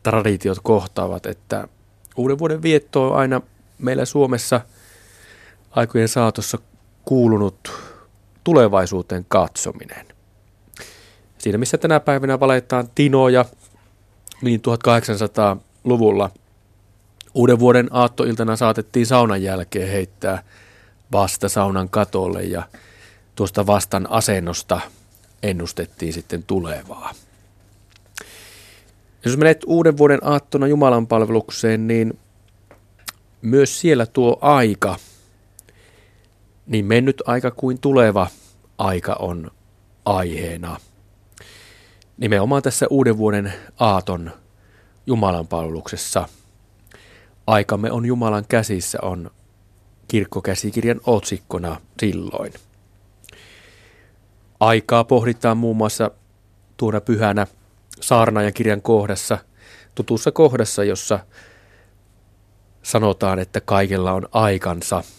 [0.02, 1.68] traditiot kohtaavat, että
[2.16, 3.40] uuden vuoden vietto on aina
[3.78, 4.60] meillä Suomessa
[5.70, 6.58] aikojen saatossa
[7.04, 7.72] kuulunut
[8.44, 10.06] tulevaisuuteen katsominen.
[11.38, 13.44] Siinä missä tänä päivänä valetaan tinoja,
[14.42, 16.30] niin 1800-luvulla
[17.34, 20.42] uuden vuoden aattoiltana saatettiin saunan jälkeen heittää
[21.12, 22.62] vasta saunan katolle ja
[23.34, 24.80] tuosta vastan asennosta
[25.42, 27.12] ennustettiin sitten tulevaa.
[29.24, 32.18] Jos menet uuden vuoden aattona Jumalan palvelukseen, niin
[33.42, 34.96] myös siellä tuo aika–
[36.66, 38.26] niin mennyt aika kuin tuleva
[38.78, 39.50] aika on
[40.04, 40.76] aiheena.
[42.16, 44.30] Nimenomaan tässä uuden vuoden aaton
[45.06, 46.28] Jumalan palveluksessa.
[47.46, 49.30] Aikamme on Jumalan käsissä on
[50.08, 52.52] kirkkokäsikirjan otsikkona silloin.
[54.60, 56.10] Aikaa pohditaan muun muassa
[56.76, 57.46] tuona pyhänä
[58.00, 59.38] saarnaajan kirjan kohdassa,
[59.94, 61.18] tutussa kohdassa, jossa
[62.82, 65.02] sanotaan, että kaikella on aikansa–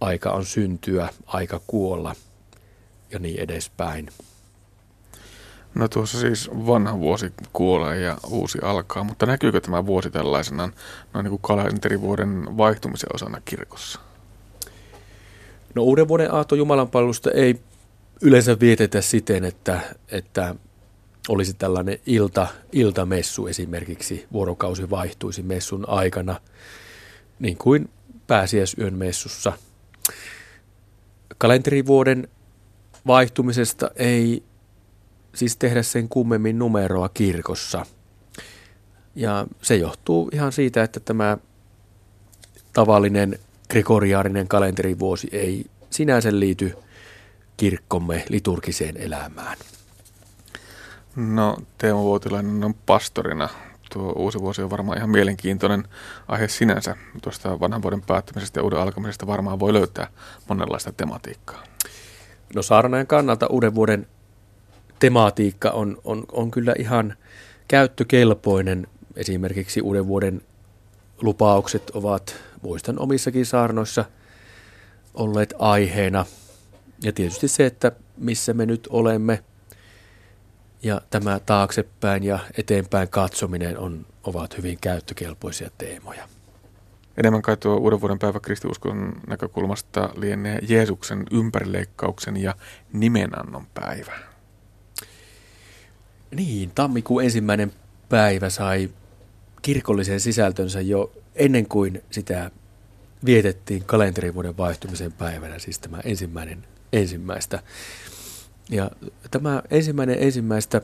[0.00, 2.14] aika on syntyä, aika kuolla
[3.10, 4.10] ja niin edespäin.
[5.74, 10.72] No tuossa siis vanha vuosi kuolee ja uusi alkaa, mutta näkyykö tämä vuosi tällaisena
[11.14, 14.00] noin niin kuin kalenterivuoden vaihtumisen osana kirkossa?
[15.74, 17.60] No uuden vuoden aato Jumalanpalvelusta ei
[18.22, 20.54] yleensä vietetä siten, että, että
[21.28, 26.40] olisi tällainen ilta, iltamessu esimerkiksi, vuorokausi vaihtuisi messun aikana,
[27.38, 27.90] niin kuin
[28.26, 29.52] pääsiäisyön messussa–
[31.38, 32.28] Kalenterivuoden
[33.06, 34.42] vaihtumisesta ei
[35.34, 37.86] siis tehdä sen kummemmin numeroa kirkossa.
[39.14, 41.38] Ja se johtuu ihan siitä, että tämä
[42.72, 43.38] tavallinen
[43.70, 46.76] gregoriaarinen kalenterivuosi ei sinänsä liity
[47.56, 49.58] kirkkomme liturgiseen elämään.
[51.16, 53.48] No Teemu Vuotilainen on pastorina
[53.92, 55.84] tuo uusi vuosi on varmaan ihan mielenkiintoinen
[56.28, 56.96] aihe sinänsä.
[57.22, 60.08] Tuosta vanhan vuoden päättymisestä ja uuden alkamisesta varmaan voi löytää
[60.48, 61.64] monenlaista tematiikkaa.
[62.54, 64.06] No saarnaajan kannalta uuden vuoden
[64.98, 67.14] tematiikka on, on, on kyllä ihan
[67.68, 68.86] käyttökelpoinen.
[69.16, 70.42] Esimerkiksi uuden vuoden
[71.22, 74.04] lupaukset ovat, muistan omissakin saarnoissa,
[75.14, 76.26] olleet aiheena.
[77.02, 79.44] Ja tietysti se, että missä me nyt olemme
[80.82, 86.28] ja tämä taaksepäin ja eteenpäin katsominen on, ovat hyvin käyttökelpoisia teemoja.
[87.16, 92.54] Enemmän kai tuo uuden vuoden päivä kristiuskon näkökulmasta lienee Jeesuksen ympärileikkauksen ja
[92.92, 94.12] nimenannon päivä.
[96.30, 97.72] Niin, tammikuun ensimmäinen
[98.08, 98.90] päivä sai
[99.62, 102.50] kirkollisen sisältönsä jo ennen kuin sitä
[103.24, 107.62] vietettiin kalenterivuoden vaihtumisen päivänä, siis tämä ensimmäinen ensimmäistä.
[108.70, 108.90] Ja
[109.30, 110.82] tämä ensimmäinen ensimmäistä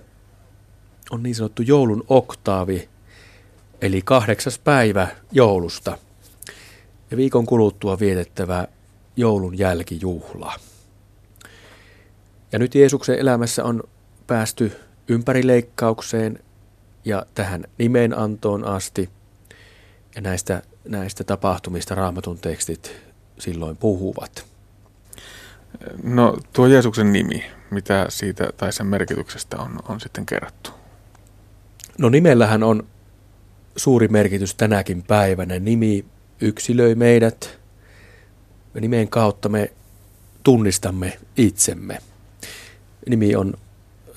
[1.11, 2.88] on niin sanottu joulun oktaavi,
[3.81, 5.99] eli kahdeksas päivä joulusta
[7.11, 8.68] ja viikon kuluttua vietettävä
[9.16, 10.55] joulun jälkijuhla.
[12.53, 13.83] Ja nyt Jeesuksen elämässä on
[14.27, 14.72] päästy
[15.09, 16.38] ympärileikkaukseen
[17.05, 19.11] ja tähän nimenantoon asti.
[20.14, 22.96] Ja näistä, näistä tapahtumista raamatun tekstit
[23.38, 24.56] silloin puhuvat.
[26.02, 30.70] No tuo Jeesuksen nimi, mitä siitä tai sen merkityksestä on, on sitten kerrottu?
[31.98, 32.87] No nimellähän on
[33.76, 35.59] suuri merkitys tänäkin päivänä.
[35.59, 36.05] Nimi
[36.40, 37.59] yksilöi meidät.
[38.81, 39.72] Nimen kautta me
[40.42, 41.98] tunnistamme itsemme.
[43.09, 43.55] Nimi on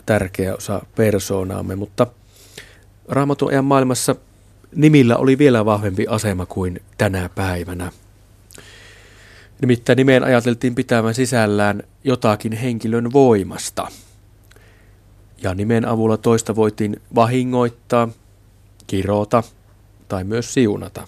[0.05, 2.07] tärkeä osa persoonaamme, mutta
[3.07, 4.15] Raamatun ajan maailmassa
[4.75, 7.91] nimillä oli vielä vahvempi asema kuin tänä päivänä.
[9.62, 13.88] Nimittäin nimeen ajateltiin pitävän sisällään jotakin henkilön voimasta.
[15.43, 18.10] Ja nimen avulla toista voitiin vahingoittaa,
[18.88, 19.43] kirota
[20.08, 21.08] tai myös siunata.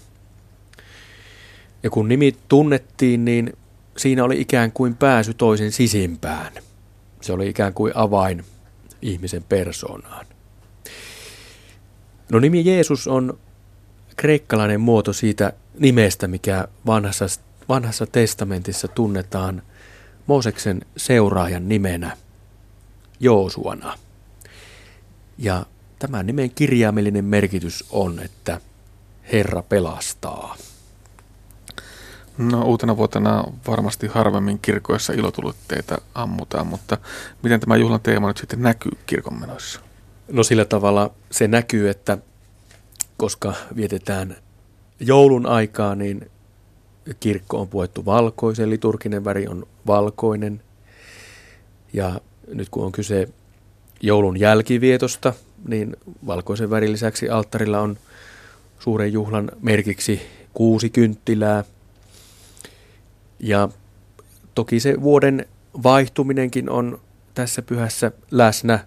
[1.84, 3.54] Ja kun nimi tunnettiin, niin
[3.98, 6.54] siinä oli ikään kuin pääsy toisen sisimpään.
[7.22, 8.44] Se oli ikään kuin avain
[9.02, 10.26] ihmisen persoonaan.
[12.32, 13.40] No nimi Jeesus on
[14.16, 17.26] kreikkalainen muoto siitä nimestä, mikä vanhassa,
[17.72, 19.62] vanhassa testamentissa tunnetaan
[20.28, 22.18] Mooseksen seuraajan nimenä
[23.20, 23.98] Joosuana.
[25.38, 25.66] Ja
[26.00, 28.62] tämän nimen kirjaimellinen merkitys on, että
[29.34, 30.56] Herra pelastaa.
[32.38, 36.98] No uutena vuotena varmasti harvemmin kirkoissa ilotulitteita ammutaan, mutta
[37.44, 39.80] miten tämä juhlan teema nyt sitten näkyy kirkonmenoissa?
[40.32, 42.18] No sillä tavalla se näkyy, että
[43.18, 44.36] koska vietetään
[45.00, 46.32] joulun aikaa, niin
[47.20, 50.62] kirkko on puettu valkoisen, liturginen väri on valkoinen.
[51.94, 53.28] Ja nyt kun on kyse
[54.02, 55.34] joulun jälkivietosta,
[55.68, 57.98] niin valkoisen värin lisäksi alttarilla on
[58.80, 60.22] suuren juhlan merkiksi
[60.54, 61.64] kuusi kynttilää.
[63.40, 63.70] Ja
[64.56, 65.46] toki se vuoden
[65.84, 67.02] vaihtuminenkin on
[67.34, 68.80] tässä pyhässä läsnä.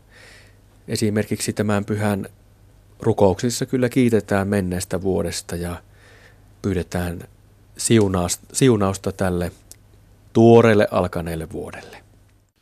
[0.89, 2.27] Esimerkiksi tämän pyhän
[3.01, 5.83] rukouksissa kyllä kiitetään menneestä vuodesta ja
[6.63, 7.21] pyydetään
[7.77, 9.53] siunausta, siunausta tälle
[10.33, 12.05] tuoreelle alkaneelle vuodelle.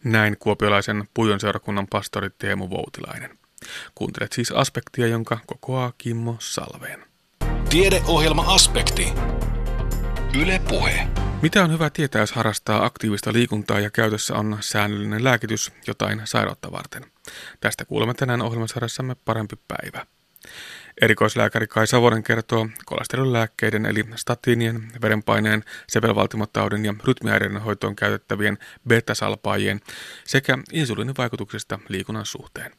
[0.05, 3.39] Näin kuopiolaisen Pujon seurakunnan pastori Teemu Voutilainen.
[3.95, 7.05] Kuuntelet siis aspektia, jonka kokoaa Kimmo Salveen.
[7.71, 9.13] Tiedeohjelma Aspekti.
[10.41, 11.09] Yle Puhe.
[11.43, 16.73] Mitä on hyvä tietää, jos harrastaa aktiivista liikuntaa ja käytössä on säännöllinen lääkitys jotain sairautta
[16.73, 17.05] varten?
[17.61, 20.07] Tästä kuulemme tänään ohjelmasarjassamme Parempi päivä.
[21.01, 29.81] Erikoislääkäri Kai Savonen kertoo kolesterolilääkkeiden eli statiinien, verenpaineen, sepelvaltimotaudin ja rytmiäiden hoitoon käytettävien beta-salpaajien
[30.25, 32.73] sekä insuliinin vaikutuksista liikunnan suhteen.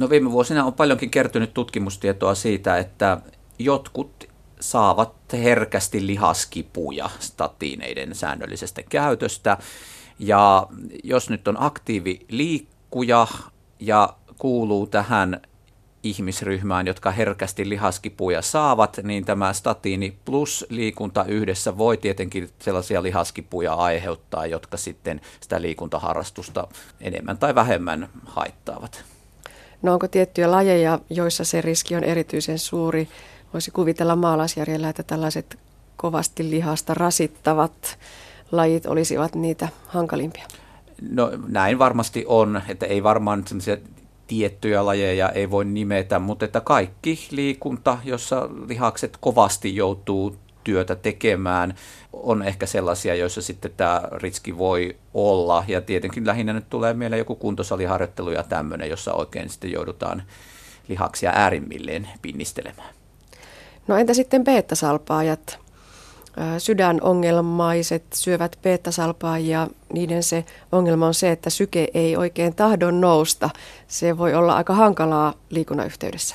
[0.00, 3.18] No viime vuosina on paljonkin kertynyt tutkimustietoa siitä, että
[3.58, 4.28] jotkut
[4.60, 9.58] saavat herkästi lihaskipuja statiineiden säännöllisestä käytöstä.
[10.18, 10.66] Ja
[11.04, 13.26] jos nyt on aktiiviliikkuja
[13.80, 15.40] ja kuuluu tähän
[16.02, 23.74] ihmisryhmään, jotka herkästi lihaskipuja saavat, niin tämä statiini plus liikunta yhdessä voi tietenkin sellaisia lihaskipuja
[23.74, 26.68] aiheuttaa, jotka sitten sitä liikuntaharrastusta
[27.00, 29.04] enemmän tai vähemmän haittaavat.
[29.82, 33.08] No onko tiettyjä lajeja, joissa se riski on erityisen suuri?
[33.52, 35.58] Voisi kuvitella maalaisjärjellä, että tällaiset
[35.96, 37.98] kovasti lihasta rasittavat
[38.52, 40.46] lajit olisivat niitä hankalimpia.
[41.10, 43.44] No näin varmasti on, että ei varmaan
[44.30, 51.74] tiettyjä lajeja ei voi nimetä, mutta että kaikki liikunta, jossa lihakset kovasti joutuu työtä tekemään,
[52.12, 55.64] on ehkä sellaisia, joissa sitten tämä riski voi olla.
[55.68, 60.22] Ja tietenkin lähinnä nyt tulee mieleen joku kuntosaliharjoittelu ja tämmöinen, jossa oikein sitten joudutaan
[60.88, 62.94] lihaksia äärimmilleen pinnistelemään.
[63.88, 65.58] No entä sitten beta-salpaajat?
[66.58, 73.50] Sydänongelmaiset syövät beta-salpaa ja niiden se ongelma on se, että syke ei oikein tahdon nousta.
[73.88, 76.34] Se voi olla aika hankalaa liikunnan yhteydessä.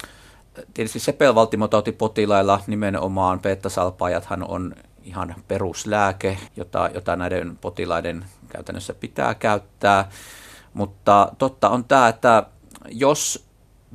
[0.73, 10.09] Tietysti sepelvaltimotautipotilailla nimenomaan beta-salpaajathan on ihan peruslääke, jota, jota näiden potilaiden käytännössä pitää käyttää.
[10.73, 12.43] Mutta totta on tämä, että
[12.89, 13.45] jos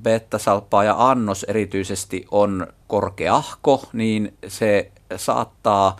[0.03, 5.96] beta-salppaa ja annos erityisesti on korkeahko, niin se saattaa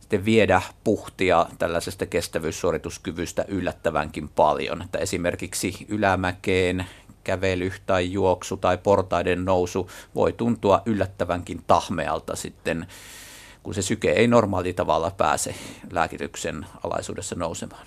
[0.00, 4.82] sitten viedä puhtia tällaisesta kestävyyssuorituskyvystä yllättävänkin paljon.
[4.82, 6.86] Että esimerkiksi ylämäkeen
[7.24, 12.86] kävely tai juoksu tai portaiden nousu voi tuntua yllättävänkin tahmealta sitten,
[13.62, 15.54] kun se syke ei normaali tavalla pääse
[15.90, 17.86] lääkityksen alaisuudessa nousemaan.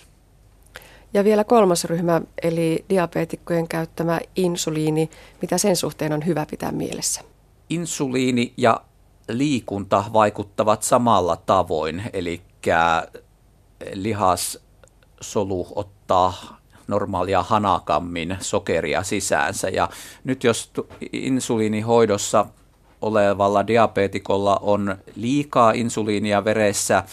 [1.13, 5.09] Ja vielä kolmas ryhmä, eli diabeetikkojen käyttämä insuliini.
[5.41, 7.21] Mitä sen suhteen on hyvä pitää mielessä?
[7.69, 8.81] Insuliini ja
[9.29, 12.41] liikunta vaikuttavat samalla tavoin, eli
[13.93, 16.33] lihassolu ottaa
[16.88, 19.69] normaalia hanakammin sokeria sisäänsä.
[19.69, 19.89] Ja
[20.23, 20.71] nyt jos
[21.13, 22.45] insuliinihoidossa
[23.01, 27.03] olevalla diabetikolla on liikaa insuliinia veressä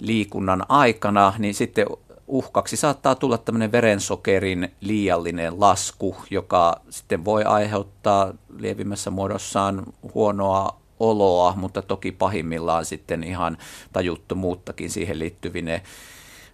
[0.00, 1.86] liikunnan aikana, niin sitten
[2.26, 9.82] uhkaksi saattaa tulla tämmöinen verensokerin liiallinen lasku, joka sitten voi aiheuttaa lievimmässä muodossaan
[10.14, 13.58] huonoa oloa, mutta toki pahimmillaan sitten ihan
[13.92, 15.82] tajuttomuuttakin siihen liittyvine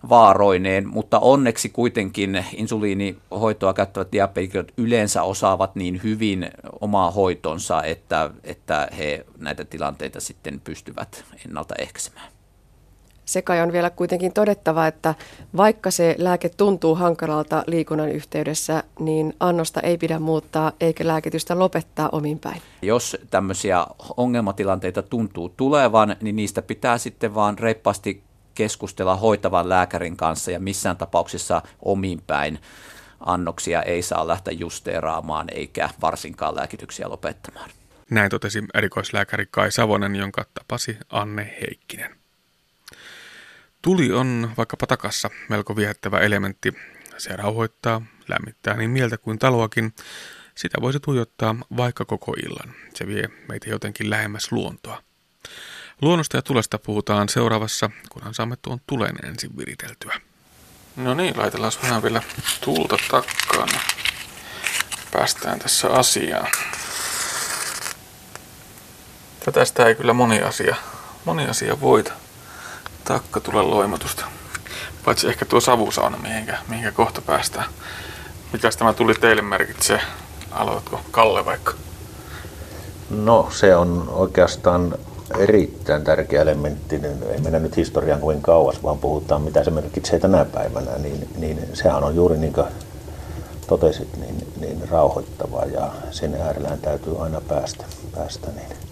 [0.08, 8.88] vaaroineen, mutta onneksi kuitenkin insuliinihoitoa käyttävät diabetikot yleensä osaavat niin hyvin omaa hoitonsa, että, että
[8.98, 12.37] he näitä tilanteita sitten pystyvät ennaltaehkäisemään.
[13.28, 15.14] Se kai on vielä kuitenkin todettava, että
[15.56, 22.08] vaikka se lääke tuntuu hankalalta liikunnan yhteydessä, niin annosta ei pidä muuttaa eikä lääkitystä lopettaa
[22.12, 22.62] omin päin.
[22.82, 23.86] Jos tämmöisiä
[24.16, 28.22] ongelmatilanteita tuntuu tulevan, niin niistä pitää sitten vaan reippaasti
[28.54, 32.58] keskustella hoitavan lääkärin kanssa ja missään tapauksessa omin päin
[33.20, 37.70] annoksia ei saa lähteä justeeraamaan eikä varsinkaan lääkityksiä lopettamaan.
[38.10, 42.18] Näin totesi erikoislääkäri Kai Savonen, jonka tapasi Anne Heikkinen.
[43.88, 46.74] Tuli on vaikkapa takassa melko viehättävä elementti.
[47.18, 49.94] Se rauhoittaa, lämmittää niin mieltä kuin taloakin.
[50.54, 52.74] Sitä voisi tuijottaa vaikka koko illan.
[52.94, 55.02] Se vie meitä jotenkin lähemmäs luontoa.
[56.02, 60.20] Luonnosta ja tulesta puhutaan seuraavassa, kunhan saamme tuon tulen ensin viriteltyä.
[60.96, 62.22] No niin, laitellaan vähän vielä
[62.60, 63.68] tulta takkaan.
[65.12, 66.52] Päästään tässä asiaan.
[69.52, 70.76] Tästä ei kyllä moni asia,
[71.24, 72.12] moni asia voita
[73.08, 74.24] takka tulee loimatusta.
[75.04, 77.66] Paitsi ehkä tuo savusauna, mihinkä, mihinkä kohta päästään.
[78.52, 80.00] Mikäs tämä tuli teille merkitsee?
[80.50, 81.72] Aloitko Kalle vaikka?
[83.10, 84.94] No se on oikeastaan
[85.38, 90.18] erittäin tärkeä elementti, niin ei mennä nyt historiaan kuin kauas, vaan puhutaan mitä se merkitsee
[90.18, 92.66] tänä päivänä, niin, niin sehän on juuri niin kuin
[93.66, 98.87] totesit, niin, niin rauhoittavaa ja sen äärellään täytyy aina päästä, päästä niin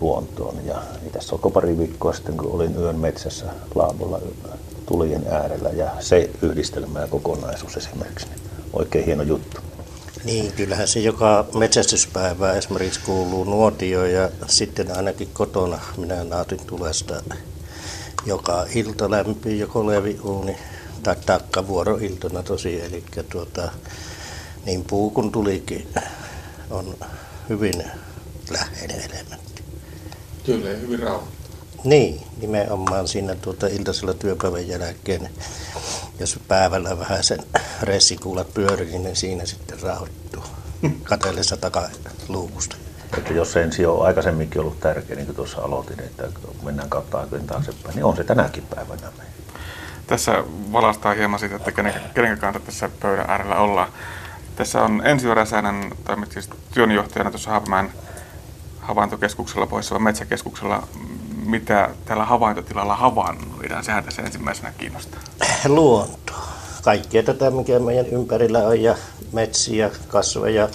[0.00, 0.66] luontoon.
[0.66, 4.20] Ja niin tässä on pari viikkoa sitten, kun olin yön metsässä laavulla
[4.86, 8.40] tulien äärellä ja se yhdistelmä ja kokonaisuus esimerkiksi, niin
[8.72, 9.60] oikein hieno juttu.
[10.24, 17.22] Niin, kyllähän se joka metsästyspäivä esimerkiksi kuuluu nuotio ja sitten ainakin kotona minä nautin tulesta
[18.26, 20.56] joka ilta lämpi joko leviuuni
[21.02, 23.70] tai takkavuoroiltana tosi, eli tuota,
[24.64, 25.88] niin puu kun tulikin
[26.70, 26.96] on
[27.48, 27.84] hyvin
[28.50, 29.37] läheinen elementti.
[30.48, 31.26] Kyllä, hyvin rauha.
[31.84, 35.30] Niin, nimenomaan siinä tuota iltaisella työpäivän jälkeen,
[36.20, 37.38] jos päivällä vähän sen
[37.82, 40.42] ressikuulat pyörii, niin siinä sitten rauhoittuu
[41.04, 42.76] katellessa takaluukusta.
[43.18, 46.28] Että jos se ensi on aikaisemminkin ollut tärkeä, niin kuin tuossa aloitin, että
[46.62, 49.12] mennään kautta aikojen taaksepäin, niin on se tänäkin päivänä.
[50.06, 53.92] Tässä valastaa hieman siitä, että kenen, kenen kanssa tässä pöydän äärellä ollaan.
[54.56, 57.92] Tässä on Ensi Räsänen, toimit siis työnjohtajana tuossa Haapamäen
[58.88, 60.88] havaintokeskuksella, pohjois metsäkeskuksella
[61.46, 63.84] mitä tällä havaintotilalla havainnoidaan?
[63.84, 65.20] Sehän tässä ensimmäisenä kiinnostaa.
[65.68, 66.32] Luonto.
[66.82, 68.94] Kaikkea tätä, mikä meidän ympärillä on, ja
[69.32, 70.68] metsiä, kasveja,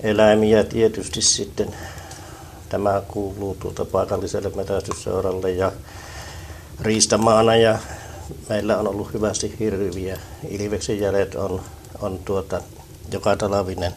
[0.00, 1.74] eläimiä tietysti sitten.
[2.68, 5.72] Tämä kuuluu tuota paikalliselle metästysseuralle ja
[6.80, 7.78] riistamaana ja
[8.48, 10.18] meillä on ollut hyvästi hirviä.
[10.48, 11.60] Ilveksen jäljet on,
[12.00, 12.60] on tuota,
[13.12, 13.92] joka talavinen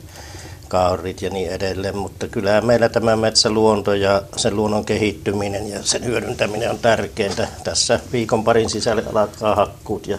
[0.74, 6.06] kaurit ja niin edelleen, mutta kyllä meillä tämä metsäluonto ja sen luonnon kehittyminen ja sen
[6.06, 7.48] hyödyntäminen on tärkeintä.
[7.64, 10.18] Tässä viikon parin sisällä alkaa hakkuut ja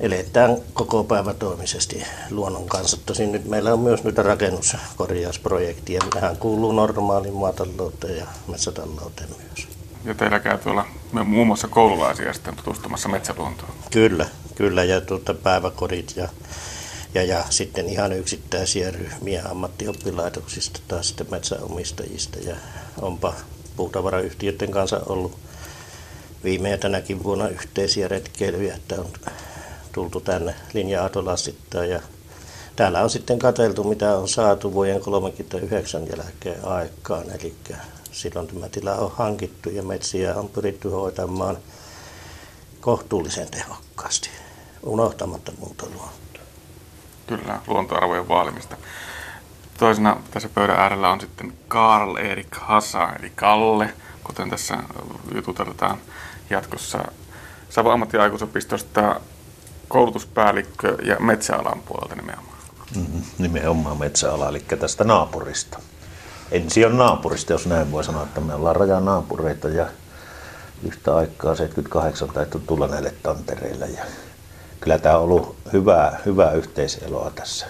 [0.00, 2.98] eletään koko päivä toimisesti luonnon kanssa.
[3.06, 6.00] Tosin nyt meillä on myös nyt rakennuskorjausprojektia.
[6.14, 9.68] Nehän kuuluu normaaliin maatalouteen ja metsätalouteen myös.
[10.04, 10.84] Ja teillä käy tuolla
[11.24, 13.70] muun muassa koululaisia sitten tutustumassa metsäluontoon.
[13.90, 16.28] Kyllä, kyllä ja tuota päiväkodit ja
[17.16, 22.56] ja, ja sitten ihan yksittäisiä ryhmiä ammattioppilaitoksista tai sitten metsäomistajista ja
[23.00, 23.34] onpa
[23.76, 25.38] puutavarayhtiöiden kanssa ollut
[26.44, 29.06] viime ja tänäkin vuonna yhteisiä retkeilyjä, että on
[29.92, 32.00] tultu tänne linja-autolastittain ja
[32.76, 37.30] täällä on sitten katseltu, mitä on saatu vuoden 39 jälkeen aikaan.
[37.30, 37.54] Eli
[38.12, 41.58] silloin tämä tila on hankittu ja metsiä on pyritty hoitamaan
[42.80, 44.30] kohtuullisen tehokkaasti,
[44.82, 46.25] unohtamatta muuta luontoa.
[47.26, 48.76] Kyllä, luontoarvojen vaalimista.
[49.78, 54.76] Toisena tässä pöydän äärellä on sitten Karl Erik Hassa, eli Kalle, kuten tässä
[55.34, 55.98] jututeltaan
[56.50, 57.04] jatkossa
[57.70, 59.20] Savon ammattiaikuisopistosta
[59.88, 62.56] koulutuspäällikkö ja metsäalan puolelta nimenomaan.
[62.96, 65.78] Mm-hmm, nimenomaan metsäala, eli tästä naapurista.
[66.50, 69.86] Ensi on naapurista, jos näin voi sanoa, että me ollaan rajanaapureita ja
[70.82, 73.86] yhtä aikaa 78 täytyy tulla näille tantereille.
[73.86, 74.04] Ja
[74.86, 77.66] kyllä tämä on ollut hyvää, hyvää yhteiseloa tässä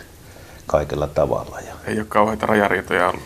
[0.67, 1.61] kaikella tavalla.
[1.61, 3.23] Ja Ei ole kauheita rajariitoja ollut.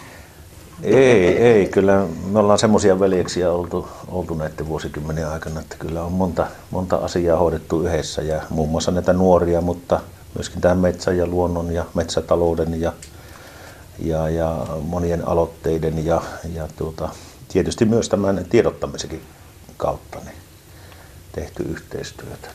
[0.83, 6.13] ei, ei, kyllä me ollaan semmoisia veljeksiä oltu, oltu näiden vuosikymmenen aikana, että kyllä on
[6.13, 10.01] monta, monta asiaa hoidettu yhdessä ja muun muassa näitä nuoria, mutta
[10.35, 12.93] myöskin tämän metsän ja luonnon ja metsätalouden ja,
[13.99, 16.23] ja, ja monien aloitteiden ja,
[16.55, 17.09] ja tuota,
[17.49, 19.23] tietysti myös tämän tiedottamisenkin
[19.77, 20.37] kautta niin
[21.33, 22.49] tehty yhteistyötä.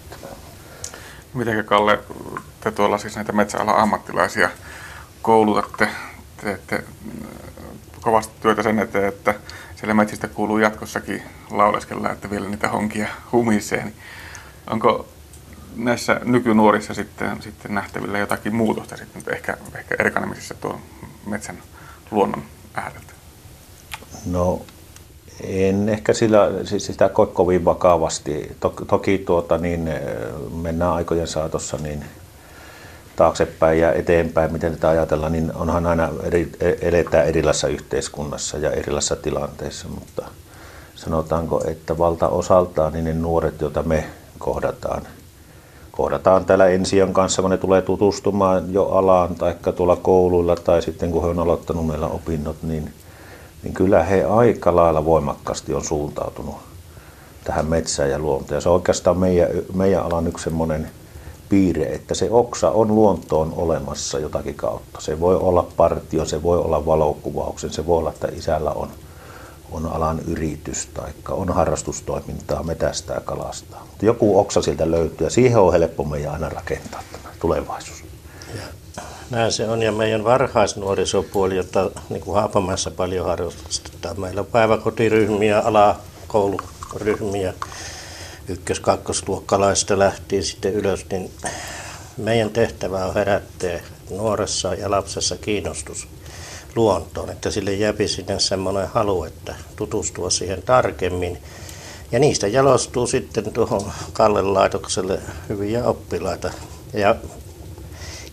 [1.35, 1.99] Miten Kalle,
[2.61, 4.49] te tuolla siis näitä metsäalan ammattilaisia
[5.21, 5.87] koulutatte,
[6.41, 7.27] teette mm,
[8.01, 9.33] kovasti työtä sen eteen, että
[9.75, 13.83] siellä metsistä kuuluu jatkossakin lauleskella, että vielä niitä honkia humisee.
[13.83, 13.95] Niin
[14.67, 15.07] onko
[15.75, 20.79] näissä nykynuorissa sitten, sitten nähtävillä jotakin muutosta sitten ehkä, ehkä erkanemisessa tuon
[21.25, 21.57] metsän
[22.11, 23.13] luonnon ääreltä?
[24.25, 24.65] No
[25.43, 28.55] en ehkä sillä, sitä koe kovin vakavasti.
[28.87, 29.89] Toki, tuota, niin,
[30.61, 32.05] mennään aikojen saatossa niin
[33.15, 39.15] taaksepäin ja eteenpäin, miten tätä ajatellaan, niin onhan aina eri, eletään erilaisessa yhteiskunnassa ja erilaisissa
[39.15, 40.23] tilanteissa, mutta
[40.95, 44.05] sanotaanko, että valtaosaltaan niin ne nuoret, joita me
[44.39, 45.01] kohdataan,
[45.91, 51.11] kohdataan täällä ensiön kanssa, kun ne tulee tutustumaan jo alaan, tai tuolla kouluilla, tai sitten
[51.11, 52.93] kun he on aloittanut meillä opinnot, niin,
[53.65, 56.55] niin kyllä he aika lailla voimakkaasti on suuntautunut
[57.43, 58.57] tähän metsään ja luontoon.
[58.57, 60.91] Ja se on oikeastaan meidän, meidän alan yksi semmoinen
[61.49, 65.01] piirre, että se oksa on luontoon olemassa jotakin kautta.
[65.01, 68.89] Se voi olla partio, se voi olla valokuvauksen, se voi olla, että isällä on,
[69.71, 73.85] on alan yritys tai on harrastustoimintaa, metästää, kalastaa.
[73.89, 78.03] Mutta joku oksa sieltä löytyy ja siihen on helppo meidän aina rakentaa tämä tulevaisuus.
[79.29, 84.19] Näin se on ja meidän varhaisnuorisopuoli, jota niin kuin Haapamäessä paljon harrastetaan.
[84.19, 87.53] Meillä on päiväkotiryhmiä, alakouluryhmiä,
[88.47, 91.31] ykkös-, kakkosluokkalaista lähtien sitten ylös, niin
[92.17, 96.07] meidän tehtävä on herättää nuoressa ja lapsessa kiinnostus
[96.75, 101.37] luontoon, että sille jäpi sinne semmoinen halu, että tutustua siihen tarkemmin.
[102.11, 105.19] Ja niistä jalostuu sitten tuohon Kallen laitokselle
[105.49, 106.51] hyviä oppilaita.
[106.93, 107.15] Ja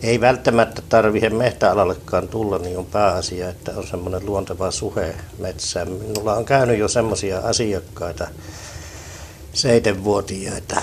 [0.03, 5.91] ei välttämättä tarvitse mehtäalallekaan tulla, niin on pääasia, että on semmoinen luonteva suhe metsään.
[5.91, 8.27] Minulla on käynyt jo semmoisia asiakkaita,
[9.53, 10.81] seitenvuotiaita,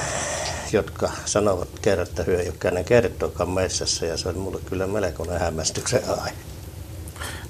[0.73, 4.87] jotka sanovat kerran, että hyö ei ole käynyt kertoakaan metsässä, ja se on mulle kyllä
[4.87, 6.33] melkoinen hämmästyksen aihe.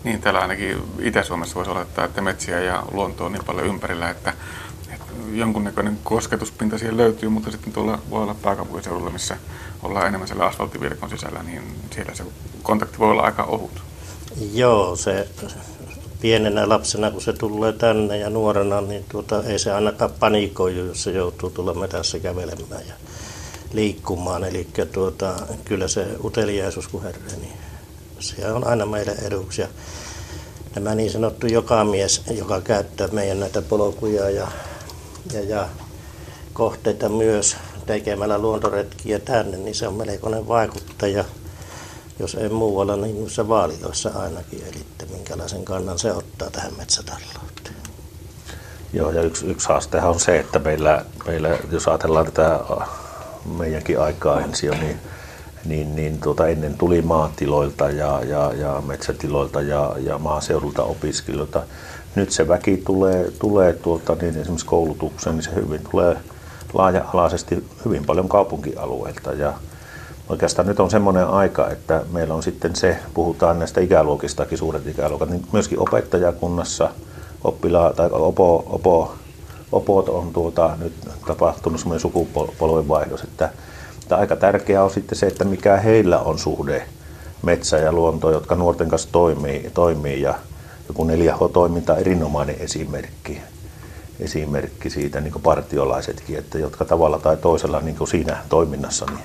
[0.05, 4.31] Niin, täällä ainakin Itä-Suomessa voisi olettaa, että metsiä ja luontoa on niin paljon ympärillä, että,
[4.31, 4.41] että
[5.35, 9.37] jonkunnäköinen kosketuspinta siihen löytyy, mutta sitten tuolla voi olla pääkaupunkiseudulla, missä
[9.83, 11.63] ollaan enemmän siellä asfalttivirkon sisällä, niin
[11.95, 12.25] siellä se
[12.63, 13.83] kontakti voi olla aika ohut.
[14.53, 15.29] Joo, se
[16.21, 21.03] pienenä lapsena, kun se tulee tänne ja nuorena, niin tuota, ei se ainakaan panikoi, jos
[21.03, 22.95] se joutuu tulla metässä kävelemään ja
[23.73, 24.45] liikkumaan.
[24.45, 27.53] Eli tuota, kyllä se uteliaisuus kuin herre, niin
[28.19, 29.61] se on aina meille eduksi.
[29.61, 29.69] Ja
[30.75, 34.49] nämä niin sanottu joka mies, joka käyttää meidän näitä polkuja ja,
[35.33, 35.69] ja, ja
[36.53, 37.57] kohteita myös
[37.87, 41.25] tekemällä luontoretkiä tänne, niin se on melkoinen vaikuttaja
[42.21, 47.77] jos ei muualla, niin se vaaliloissa ainakin, eli minkälaisen kannan se ottaa tähän metsätalouteen.
[48.93, 52.61] Joo, ja yksi, yksi haastehan on se, että meillä, meillä jos ajatellaan tätä
[53.59, 54.99] meidänkin aikaa ensin niin,
[55.65, 61.63] niin, niin tuota, ennen tuli maatiloilta ja, ja, ja metsätiloilta ja, ja maaseudulta opiskelijoilta.
[62.15, 66.17] Nyt se väki tulee, tulee tuolta niin esimerkiksi koulutukseen, niin se hyvin tulee
[66.75, 69.33] laaja-alaisesti hyvin paljon kaupunkialueilta.
[69.33, 69.53] Ja,
[70.29, 75.31] oikeastaan nyt on semmoinen aika, että meillä on sitten se, puhutaan näistä ikäluokistakin, suuret ikäluokat,
[75.31, 76.91] niin myöskin opettajakunnassa
[77.45, 79.15] oppilaa, tai opo, opo,
[79.73, 80.93] opot on tuota, nyt
[81.27, 83.51] tapahtunut semmoinen sukupolvenvaihdos, että,
[84.03, 86.87] että aika tärkeää on sitten se, että mikä heillä on suhde
[87.43, 90.35] metsä ja luonto, jotka nuorten kanssa toimii, toimii ja
[90.91, 93.41] joku 4H-toiminta erinomainen esimerkki,
[94.21, 99.25] esimerkki siitä, niin kuin partiolaisetkin, että jotka tavalla tai toisella niin kuin siinä toiminnassa niin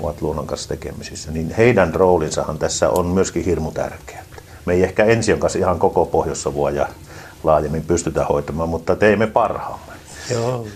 [0.00, 4.24] ovat luonnon kanssa tekemisissä, niin heidän roolinsahan tässä on myöskin hirmu tärkeä.
[4.66, 6.88] Me ei ehkä ensi kanssa ihan koko pohjois ja
[7.44, 9.92] laajemmin pystytä hoitamaan, mutta teemme parhaamme.
[10.30, 10.66] Joo,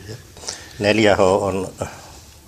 [0.80, 1.68] 4H on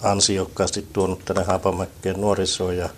[0.03, 2.89] ansiokkaasti tuonut tänne Haapamäkkeen nuorisoon ja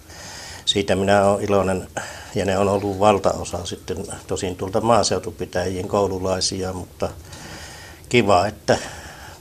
[0.71, 1.89] siitä minä olen iloinen
[2.35, 3.97] ja ne on ollut valtaosa sitten
[4.27, 7.09] tosin tuolta maaseutupitäjien koululaisia, mutta
[8.09, 8.79] kiva, että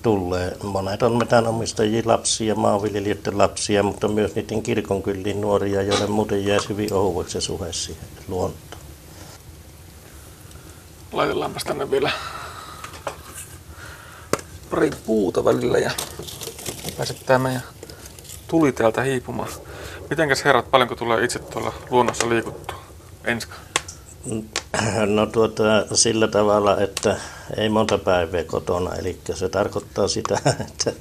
[0.02, 0.58] tulee.
[0.64, 6.94] Monet on metanomistajia lapsia, maanviljelijöiden lapsia, mutta myös niiden kirkonkyllin nuoria, joille muuten jää hyvin
[6.94, 8.82] ohueksi se suhe siihen luontoon.
[11.12, 12.12] Laitellaanpas tänne vielä
[14.70, 15.92] pari puuta välillä ja
[16.98, 17.64] pääsettää meidän
[18.48, 19.50] tuli täältä hiipumaan.
[20.10, 22.80] Mitenkäs herrat, paljonko tulee itse tuolla luonnossa liikuttua?
[23.26, 23.54] Enska?
[25.06, 27.18] No tuota, sillä tavalla, että
[27.58, 30.92] ei monta päivää kotona, eli se tarkoittaa sitä, että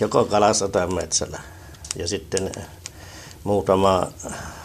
[0.00, 1.40] joko kalassa tai metsällä.
[1.96, 2.52] Ja sitten
[3.44, 4.06] muutama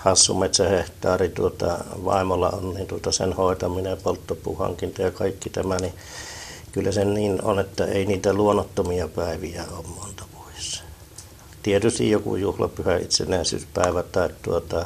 [0.03, 5.93] hassu metsähehtaari tuota, vaimolla on, niin tuota sen hoitaminen, polttopuuhankinta ja kaikki tämä, niin
[6.71, 10.34] kyllä se niin on, että ei niitä luonnottomia päiviä ole monta.
[11.65, 14.85] Tietysti joku juhlapyhä itsenäisyyspäivä tai tuota,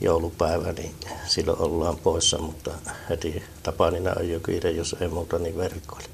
[0.00, 0.94] joulupäivä, niin
[1.26, 2.70] silloin ollaan poissa, mutta
[3.10, 6.08] heti Tapanina on jo kiire, jos ei muuta, niin verkoille.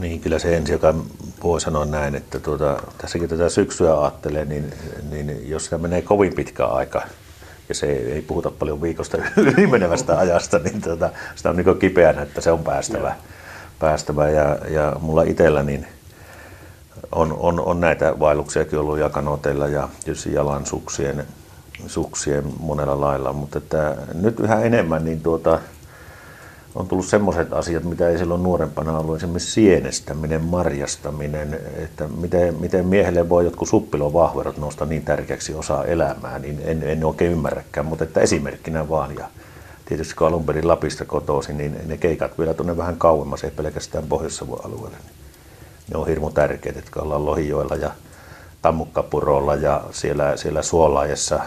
[0.00, 0.94] Niin, kyllä se ensi, joka
[1.42, 4.72] voi sanoa näin, että tuota, tässäkin tätä syksyä ajattelee, niin,
[5.10, 7.02] niin jos se menee kovin pitkä aika,
[7.68, 12.22] ja se ei, ei puhuta paljon viikosta ylimenevästä ajasta, niin tuota, sitä on niin kipeänä,
[12.22, 13.16] että se on päästävä.
[13.78, 14.30] Päästävä.
[14.30, 15.86] ja, ja mulla itsellä niin
[17.12, 21.26] on, on, on näitä vaelluksiakin ollut jakanoteilla ja tietysti jalansuksien
[21.86, 25.58] suksien monella lailla, mutta että nyt yhä enemmän niin tuota,
[26.74, 32.86] on tullut semmoiset asiat, mitä ei silloin nuorempana ollut, esimerkiksi sienestäminen, marjastaminen, että miten, miten
[32.86, 38.04] miehelle voi jotkut suppilovahverot nousta niin tärkeäksi osaa elämää, niin en, en oikein ymmärräkään, mutta
[38.04, 39.14] että esimerkkinä vaan.
[39.14, 39.28] Ja
[39.84, 44.04] tietysti kun alun perin Lapista kotoisin, niin ne keikat vielä tuonne vähän kauemmas, ei pelkästään
[44.08, 44.96] pohjois alueelle.
[45.04, 45.23] Niin
[45.90, 47.90] ne on hirmu tärkeitä, että ollaan Lohijoilla ja
[48.62, 51.40] Tammukkapurolla ja siellä, siellä Suolaajessa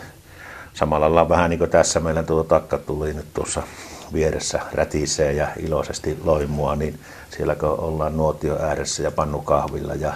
[0.77, 3.63] Samalla lailla vähän niin kuin tässä meillä tuo takka tuli nyt tuossa
[4.13, 6.99] vieressä rätisee ja iloisesti loimua, niin
[7.37, 10.13] siellä kun ollaan nuotio ääressä ja pannukahvilla ja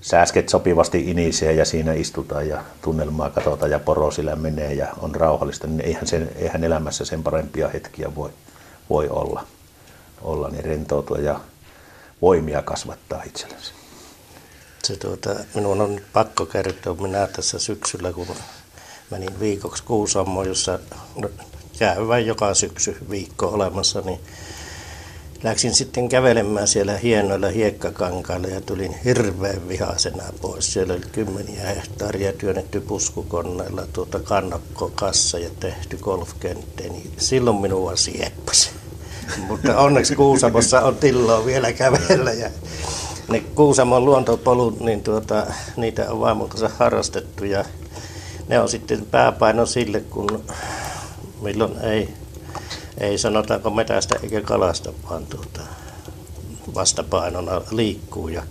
[0.00, 5.14] sääsket sopivasti inisee ja siinä istutaan ja tunnelmaa katsotaan ja poro sillä menee ja on
[5.14, 8.30] rauhallista, niin eihän, sen, eihän elämässä sen parempia hetkiä voi,
[8.90, 9.44] voi olla,
[10.22, 11.40] olla, niin rentoutua ja
[12.22, 13.72] voimia kasvattaa itsellensä.
[14.84, 18.26] Se tuota, minun on nyt pakko kertoa, minä tässä syksyllä, kun
[19.10, 20.78] menin viikoksi Kuusammoon, jossa
[21.78, 24.20] käy joka syksy viikko olemassa, niin
[25.42, 30.72] läksin sitten kävelemään siellä hienoilla hiekkakankailla ja tulin hirveän vihaisena pois.
[30.72, 38.70] Siellä oli kymmeniä hehtaaria työnnetty puskukoneella tuota kannakkokassa ja tehty golfkenttä, niin silloin minua sieppasi.
[39.48, 42.50] Mutta onneksi Kuusamossa on tilloa vielä kävellä ja
[43.28, 45.46] ne Kuusamon luontopolut, niin tuota,
[45.76, 47.64] niitä on vaimoltansa harrastettu ja
[48.48, 50.44] ne on sitten pääpaino sille, kun
[51.42, 52.08] milloin ei,
[52.98, 55.60] ei sanotaanko metästä eikä kalasta, vaan tuota,
[56.74, 58.28] vastapainona liikkuu.
[58.28, 58.42] Ja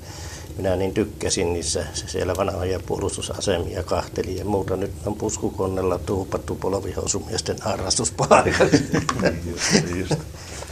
[0.57, 4.76] minä niin tykkäsin niissä siellä vanhoja puolustusasemia kahteli ja muuta.
[4.76, 8.86] Nyt on puskukonnella tuupattu polovihousumiesten harrastuspaikaksi.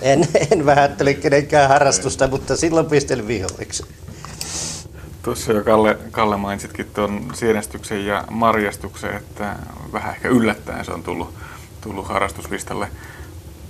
[0.04, 3.84] En, en vähättele kenenkään harrastusta, mutta silloin pistelin vihoiksi.
[5.24, 9.56] Tuossa jo Kalle, Kalle mainitsitkin tuon sienestyksen ja marjastuksen, että
[9.93, 11.34] vähän ehkä yllättäen se on tullut,
[11.82, 12.88] tullut harrastuslistalle.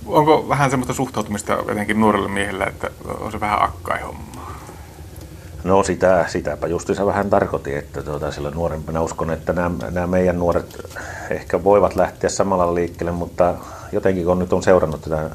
[0.06, 4.54] Onko vähän semmoista suhtautumista etenkin nuorelle miehelle, että on se vähän akkai homma?
[5.64, 10.38] No sitä, sitäpä justiinsa vähän tarkoitin, että tuota, sillä nuorempana uskon, että nämä, nämä meidän
[10.38, 10.76] nuoret
[11.30, 13.54] ehkä voivat lähteä samalla liikkeelle, mutta
[13.92, 15.30] jotenkin kun nyt on seurannut tätä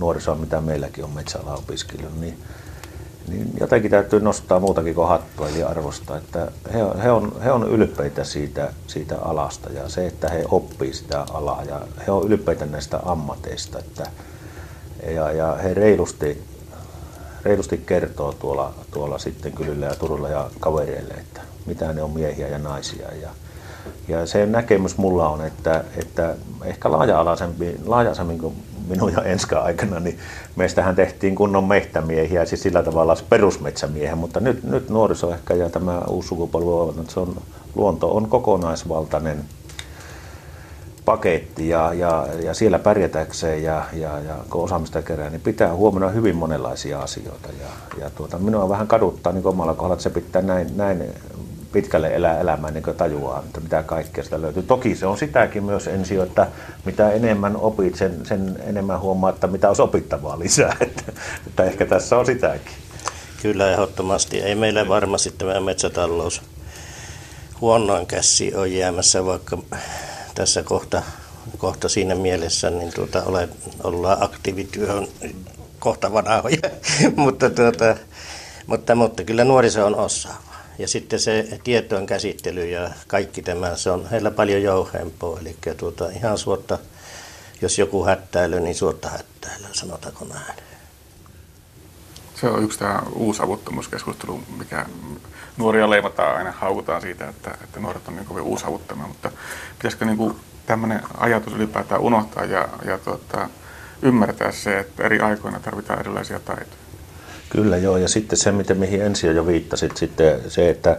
[0.00, 2.38] nuorisoa, mitä meilläkin on metsäala opiskellut, niin
[3.28, 7.68] niin jotenkin täytyy nostaa muutakin kuin hattua, eli arvostaa, että he, he, on, he on
[7.68, 12.66] ylpeitä siitä, siitä alasta ja se, että he oppii sitä alaa ja he on ylpeitä
[12.66, 14.10] näistä ammateista, että,
[15.14, 16.44] ja, ja he reilusti,
[17.42, 22.48] reilusti kertoo tuolla, tuolla sitten kylillä ja Turulla ja kavereille, että mitä ne on miehiä
[22.48, 23.30] ja naisia ja,
[24.08, 26.34] ja se näkemys mulla on, että, että
[26.64, 28.56] ehkä laaja-alaisempi, laaja-alaisemmin kuin
[28.88, 30.18] minun ja Enska aikana, niin
[30.56, 36.00] meistähän tehtiin kunnon mehtämiehiä, siis sillä tavalla perusmetsämiehiä, mutta nyt, nyt nuoriso ehkä ja tämä
[36.00, 37.36] uusi sukupolvi, että se on,
[37.74, 39.44] luonto on kokonaisvaltainen
[41.06, 46.08] paketti ja, ja, ja siellä pärjätäkseen ja, ja, ja kun osaamista kerää, niin pitää huomioida
[46.08, 47.48] hyvin monenlaisia asioita.
[47.60, 51.02] Ja, ja tuota, minua vähän kaduttaa niin omalla kohdalla, että se pitää näin, näin
[51.76, 54.62] pitkälle elää elämää niin tajuaa, että mitä kaikkea sitä löytyy.
[54.62, 56.46] Toki se on sitäkin myös ensio, että
[56.84, 60.76] mitä enemmän opit, sen, sen enemmän huomaa, että mitä olisi opittavaa lisää.
[60.86, 61.02] Että,
[61.46, 62.72] että ehkä tässä on sitäkin.
[63.42, 64.40] Kyllä ehdottomasti.
[64.40, 66.42] Ei meillä varmasti tämä metsätalous
[67.60, 69.58] huonoin käsi on jäämässä, vaikka
[70.34, 71.02] tässä kohta,
[71.58, 73.48] kohta siinä mielessä niin tuota, ole,
[73.84, 75.08] ollaan aktiivityöhön
[75.78, 76.70] kohta vanhoja,
[77.16, 77.96] mutta, tuota,
[78.66, 80.45] mutta, mutta kyllä nuoriso on osaava.
[80.78, 85.38] Ja sitten se tietojen käsittely ja kaikki tämä, se on heillä paljon jouhempaa.
[85.40, 86.78] Eli tuota, ihan suotta,
[87.62, 90.58] jos joku hättäily, niin suotta hättäily, sanotaanko näin.
[92.34, 94.86] Se on yksi tämä uusavuttomuuskeskustelu, mikä
[95.56, 99.30] nuoria leimataan aina, haukutaan siitä, että, että nuoret on niin kovin uusavuttomia, mutta
[99.78, 103.48] pitäisikö niin kuin tämmöinen ajatus ylipäätään unohtaa ja, ja tuota,
[104.02, 106.85] ymmärtää se, että eri aikoina tarvitaan erilaisia taitoja?
[107.50, 110.98] Kyllä joo, ja sitten se, miten, mihin ensin jo viittasit, sitten se, että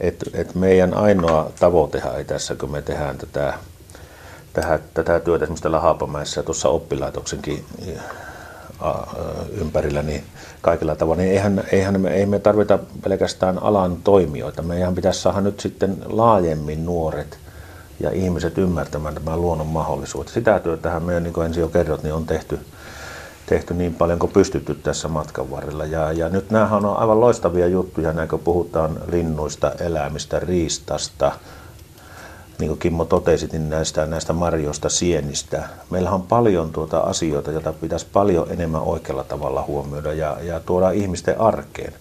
[0.00, 3.54] et, et meidän ainoa tavoitehan ei tässä, kun me tehdään tätä,
[4.52, 7.64] tätä, tätä työtä esimerkiksi täällä Haapamäessä ja tuossa oppilaitoksenkin
[9.60, 10.24] ympärillä, niin
[10.60, 14.62] kaikilla tavoin, niin eihän, eihän me, ei me tarvita pelkästään alan toimijoita.
[14.62, 17.38] Meidän pitäisi saada nyt sitten laajemmin nuoret
[18.00, 20.32] ja ihmiset ymmärtämään tämän luonnon mahdollisuudet.
[20.32, 22.58] Sitä työtähän me, niin kuin ensin jo kerrot, niin on tehty,
[23.46, 25.84] tehty niin paljon kuin pystytty tässä matkan varrella.
[25.84, 31.32] Ja, ja nyt nämähän on aivan loistavia juttuja, näin kun puhutaan linnuista, eläimistä, riistasta,
[32.58, 35.68] niin kuin Kimmo totesi, niin näistä, näistä marjoista, sienistä.
[35.90, 40.90] Meillä on paljon tuota asioita, joita pitäisi paljon enemmän oikealla tavalla huomioida ja, ja tuoda
[40.90, 41.92] ihmisten arkeen.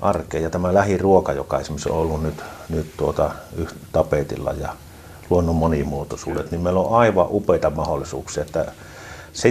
[0.00, 0.42] arkeen.
[0.42, 3.30] Ja tämä lähiruoka, joka esimerkiksi on ollut nyt, nyt tuota,
[3.92, 4.68] tapetilla ja
[5.30, 8.72] luonnon monimuotoisuudet, niin meillä on aivan upeita mahdollisuuksia, että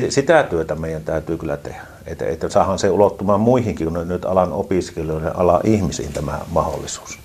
[0.09, 1.81] sitä työtä meidän täytyy kyllä tehdä.
[2.05, 7.19] Että, että saadaan se ulottumaan muihinkin kuin nyt alan opiskelijoiden, alan ihmisiin tämä mahdollisuus.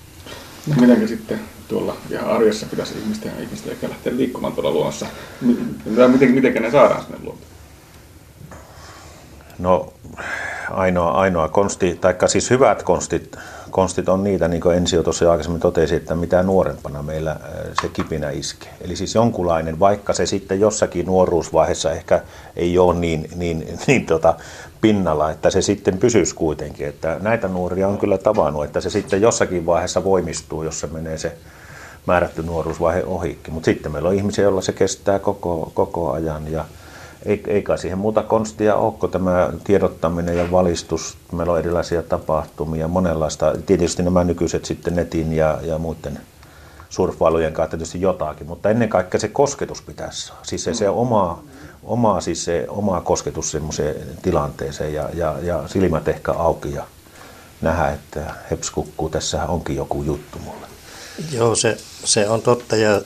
[0.79, 5.05] Mitenkä sitten tuolla ihan arjessa pitäisi ihmisten, ihmisten ehkä lähteä liikkumaan tuolla luonnossa?
[6.07, 7.51] Miten, miten ne saadaan sinne luontoon?
[9.59, 9.93] No
[10.71, 13.37] ainoa, ainoa konsti, tai siis hyvät konstit,
[13.71, 17.35] konstit on niitä, niin kuin Ensio tuossa aikaisemmin totesi, että mitä nuorempana meillä
[17.81, 18.73] se kipinä iskee.
[18.81, 22.21] Eli siis jonkunlainen, vaikka se sitten jossakin nuoruusvaiheessa ehkä
[22.55, 24.33] ei ole niin, niin, niin tota,
[24.81, 26.87] pinnalla, että se sitten pysyisi kuitenkin.
[26.87, 31.17] Että näitä nuoria on kyllä tavannut, että se sitten jossakin vaiheessa voimistuu, jos se menee
[31.17, 31.37] se
[32.07, 33.53] määrätty nuoruusvaihe ohikin.
[33.53, 36.65] Mutta sitten meillä on ihmisiä, joilla se kestää koko, koko ajan ja
[37.25, 41.17] eikä siihen muuta konstia ole tämä tiedottaminen ja valistus.
[41.31, 43.53] Meillä on erilaisia tapahtumia, monenlaista.
[43.65, 46.19] Tietysti nämä nykyiset sitten netin ja, ja muiden
[46.89, 50.41] surffailujen kanssa tietysti jotakin, mutta ennen kaikkea se kosketus pitäisi saada.
[50.43, 51.43] Siis se, se oma,
[51.83, 56.83] oma, siis se oma kosketus semmoiseen tilanteeseen ja, ja, ja silmät ehkä auki ja
[57.61, 60.70] nähdä, että heps kukkuu, tässä onkin joku juttu mulle.
[61.31, 63.01] Joo, se, se on totta ja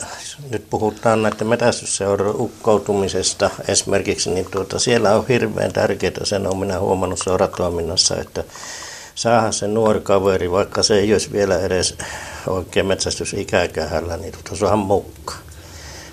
[0.51, 6.80] nyt puhutaan näiden metästysseuran ukkoutumisesta esimerkiksi, niin tuota, siellä on hirveän tärkeää, sen on minä
[6.80, 8.43] huomannut seuratoiminnassa, että
[9.16, 11.97] saada se nuori kaveri, vaikka se ei olisi vielä edes
[12.47, 15.39] oikein metsästysikäkähällä, niin tuota, saada mukaan.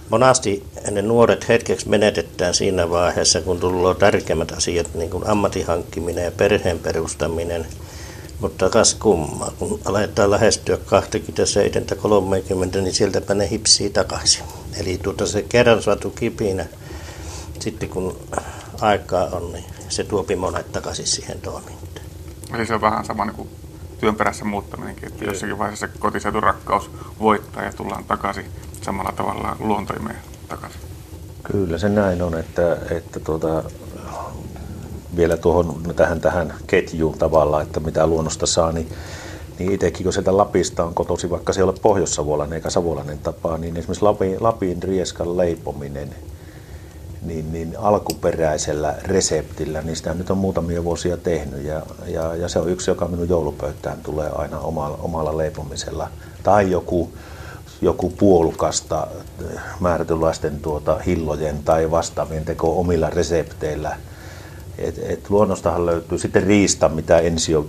[0.08, 5.66] Monasti ne nuoret hetkeksi menetetään siinä vaiheessa, kun tulee tärkeimmät asiat, niin kuin ammatin
[6.24, 7.66] ja perheen perustaminen–
[8.42, 10.80] mutta kas kumma, kun aletaan lähestyä 27-30,
[12.80, 14.44] niin sieltäpä ne hipsii takaisin.
[14.80, 16.66] Eli tuota se kerran saatu kipinä,
[17.60, 18.16] sitten kun
[18.80, 22.06] aikaa on, niin se tuopi monet takaisin siihen toimintaan.
[22.54, 23.48] Eli se on vähän sama niin kuin
[24.00, 26.90] työn perässä muuttaminenkin, että jossakin vaiheessa se kotiseudun rakkaus
[27.20, 28.46] voittaa ja tullaan takaisin
[28.82, 30.18] samalla tavalla luontoimeen
[30.48, 30.80] takaisin.
[31.42, 33.62] Kyllä se näin on, että, että tuota,
[35.16, 38.88] vielä tuohon tähän, tähän ketjuun tavallaan, että mitä luonnosta saa, niin,
[39.58, 43.58] niin itsekin kun sieltä Lapista on kotosi, vaikka se ei ole pohjois-savolainen eikä savolainen tapa,
[43.58, 46.14] niin esimerkiksi Lapin, Lapin rieskan leipominen
[47.22, 52.58] niin, niin alkuperäisellä reseptillä, niin sitä nyt on muutamia vuosia tehnyt ja, ja, ja se
[52.58, 56.08] on yksi, joka minun joulupöytään tulee aina omalla, omalla leipomisella.
[56.42, 57.10] Tai joku,
[57.82, 59.06] joku puolukasta
[59.80, 63.96] määrätynlaisten tuota, hillojen tai vastaavien teko omilla resepteillä–
[64.78, 67.66] et, et luonnostahan löytyy sitten riista, mitä ensio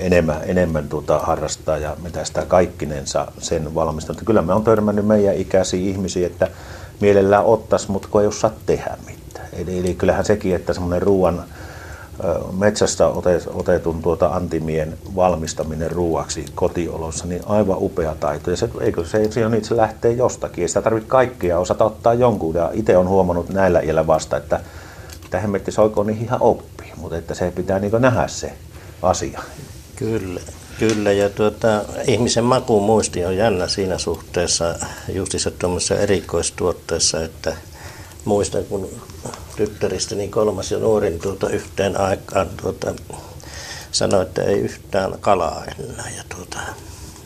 [0.00, 4.16] enemmän, enemmän tuota harrastaa ja mitä sitä kaikkinensa sen valmistaa.
[4.24, 6.48] Kyllä me on törmännyt meidän ikäisiä ihmisiä, että
[7.00, 9.48] mielellään ottaisi, mutta kun ei osaa tehdä mitään.
[9.52, 11.44] Eli, eli kyllähän sekin, että semmoinen ruoan
[12.58, 13.06] metsästä
[13.54, 18.50] otetun tuota antimien valmistaminen ruuaksi kotiolossa, niin aivan upea taito.
[18.50, 20.62] Ja se, eikö se, se on se lähtee jostakin.
[20.62, 22.54] Ei sitä tarvitse kaikkea osata ottaa jonkun.
[22.54, 24.60] Ja itse on huomannut näillä iällä vasta, että
[25.26, 28.52] että hemmetti soiko niin ihan oppii, mutta että se pitää niin nähdä se
[29.02, 29.42] asia.
[29.96, 30.40] Kyllä.
[30.78, 32.44] Kyllä, ja tuota, ihmisen
[32.80, 34.74] muisti on jännä siinä suhteessa
[35.08, 37.56] justissa tuommoisessa erikoistuotteessa, että
[38.24, 38.88] muistan, kun
[39.56, 42.94] tyttäristäni kolmas ja nuorin tuota yhteen aikaan tuota,
[43.92, 46.10] sanoi, että ei yhtään kalaa enää.
[46.16, 46.58] Ja tuota,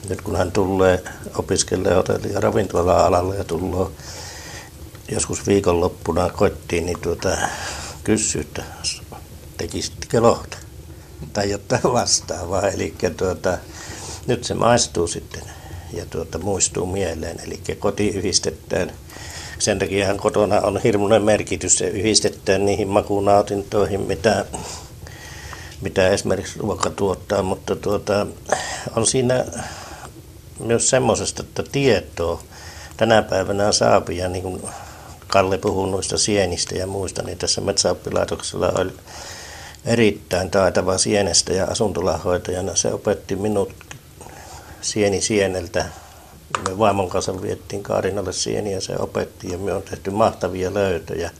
[0.09, 1.03] nyt kun hän tulee
[1.39, 3.87] opiskelemaan hotelli- ja ravintola-alalle ja tulee
[5.09, 7.37] joskus viikonloppuna koittiin, niin tuota,
[8.05, 8.63] kysyy, että
[9.57, 10.57] tekisittekö lohta
[11.33, 12.69] tai jotain vastaavaa.
[12.69, 13.59] Eli tuota,
[14.27, 15.43] nyt se maistuu sitten
[15.93, 17.41] ja tuota, muistuu mieleen.
[17.47, 18.93] Eli koti yhdistetään.
[19.59, 21.79] Sen takia kotona on hirmuinen merkitys.
[21.79, 24.45] Se yhdistetään niihin makunautintoihin, mitä,
[25.81, 27.43] mitä esimerkiksi ruoka tuottaa.
[27.43, 28.27] Mutta tuota,
[28.97, 29.45] on siinä
[30.59, 32.43] myös semmoisesta, että tietoa
[32.97, 34.63] tänä päivänä saapia, niin kuin
[35.31, 38.93] Kalle puhuu noista sienistä ja muista, niin tässä metsäoppilaitoksella oli
[39.85, 42.77] erittäin taitava sienestä ja asuntolahoitajana.
[42.77, 43.73] Se opetti minut
[44.81, 45.87] sieni sieneltä.
[46.69, 51.31] Me vaimon kanssa viettiin Kaarinalle sieniä, se opetti ja me on tehty mahtavia löytöjä.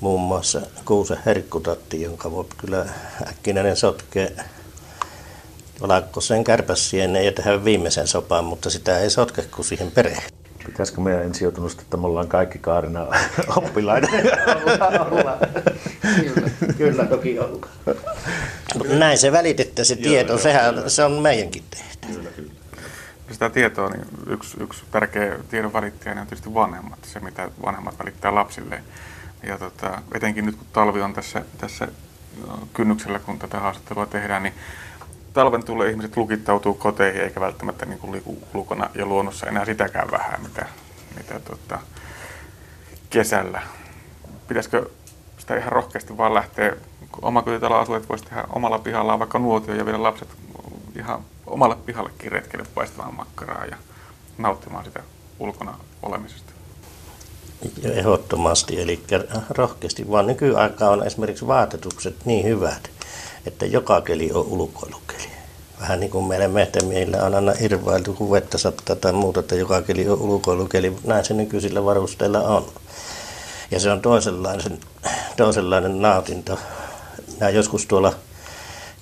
[0.00, 2.86] Muun muassa kuusen herkkutatti, jonka voi kyllä
[3.28, 4.28] äkkinäinen sotkea
[5.80, 10.37] valakkosen kärpäsieneen ja tehdä viimeisen sopaan, mutta sitä ei sotke kuin siihen perehtyy.
[10.68, 13.06] Pitäisikö meidän ensi joutunut, että me ollaan kaikki Kaarina
[13.56, 14.08] oppilaita?
[16.24, 17.70] kyllä, kyllä toki ollaan.
[18.98, 20.88] Näin se välitettä se tieto, joo, sehän kyllä.
[20.88, 22.12] se on meidänkin tehtävä.
[22.12, 22.52] Kyllä, kyllä.
[23.30, 27.98] Sitä tietoa, niin yksi, yksi tärkeä tiedon välittäjä niin on tietysti vanhemmat, se mitä vanhemmat
[27.98, 28.82] välittää lapsille.
[29.42, 31.88] Ja tota, etenkin nyt kun talvi on tässä, tässä
[32.72, 34.54] kynnyksellä, kun tätä haastattelua tehdään, niin
[35.38, 40.10] talven tulee ihmiset lukittautuu koteihin eikä välttämättä niin kuin liiku ulkona ja luonnossa enää sitäkään
[40.10, 40.66] vähän, mitä,
[41.16, 41.78] mitä tota,
[43.10, 43.62] kesällä.
[44.48, 44.90] Pitäisikö
[45.38, 46.76] sitä ihan rohkeasti vaan lähteä,
[47.12, 50.28] kun omakotitalon voisi tehdä omalla pihallaan vaikka nuotio ja viedä lapset
[50.96, 53.76] ihan omalle pihallekin retkelle paistamaan makkaraa ja
[54.38, 55.02] nauttimaan sitä
[55.38, 56.52] ulkona olemisesta.
[57.82, 59.02] Ehdottomasti, eli
[59.48, 62.90] rohkeasti, vaan nykyaikaa on esimerkiksi vaatetukset niin hyvät,
[63.46, 65.28] että joka keli on ulkoilukeli.
[65.80, 69.82] Vähän niin kuin meillä mehtemiehillä on aina irvailtu, kun vettä sattaa tai muuta, että joka
[69.82, 70.96] keli on ulkoilukeli.
[71.04, 72.66] Näin se nykyisillä varusteilla on.
[73.70, 74.78] Ja se on toisenlainen,
[75.36, 76.58] toisenlainen nautinto.
[77.34, 78.14] Minä joskus tuolla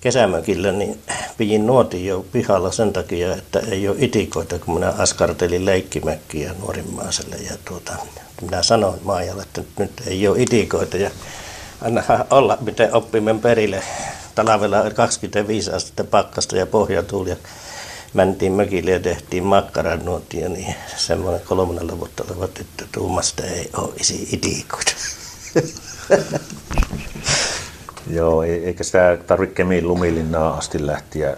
[0.00, 0.98] kesämökillä niin
[1.36, 7.36] pidin nuotin jo pihalla sen takia, että ei ole itikoita, kun minä askartelin leikkimökkiä nuorimmaiselle.
[7.36, 7.92] Ja tuota,
[8.40, 11.10] minä sanoin Maajalle, että nyt ei ole itikoita ja
[11.82, 13.82] anna olla, miten oppimme perille
[14.44, 17.36] talvella 25 astetta pakkasta ja pohjatuuli ja
[18.14, 19.44] mentiin mökille ja tehtiin
[20.04, 24.92] nuotia, niin semmoinen kolmannella vuotta oleva tyttö tuumasta ei ole isi itikoita.
[28.10, 31.36] Joo, eikä sitä tarvitse Kemin lumilinnaa asti lähteä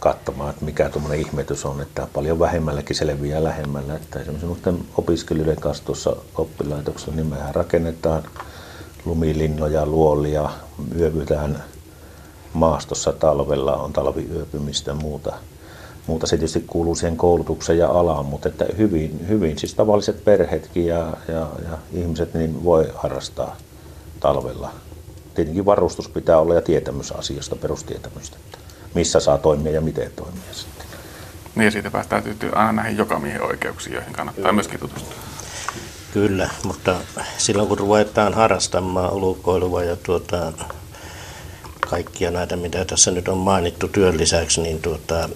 [0.00, 3.94] katsomaan, että mikä tuommoinen ihmetys on, että paljon vähemmälläkin selviää lähemmällä.
[3.94, 8.22] Että esimerkiksi opiskelijoiden kanssa tuossa oppilaitoksella, niin mehän rakennetaan
[9.04, 10.50] lumilinnoja, luolia,
[10.98, 11.64] yövytään
[12.54, 15.34] maastossa talvella, on talviyöpymistä ja muuta.
[16.06, 20.86] Muuta se tietysti kuuluu siihen koulutukseen ja alaan, mutta että hyvin, hyvin siis tavalliset perheetkin
[20.86, 23.56] ja, ja, ja ihmiset niin voi harrastaa
[24.20, 24.70] talvella.
[25.34, 28.58] Tietenkin varustus pitää olla ja tietämys asiasta, perustietämystä, että
[28.94, 30.86] missä saa toimia ja miten toimia sitten.
[31.54, 32.22] Niin ja siitä päästään
[32.54, 34.52] aina näihin jokamiehen oikeuksiin, joihin kannattaa Kyllä.
[34.52, 35.14] myöskin tutustua.
[36.12, 36.96] Kyllä, mutta
[37.38, 40.52] silloin kun ruvetaan harrastamaan ulkoilua ja tuota,
[41.86, 45.28] kaikkia näitä, mitä tässä nyt on mainittu työn lisäksi, niin tuota,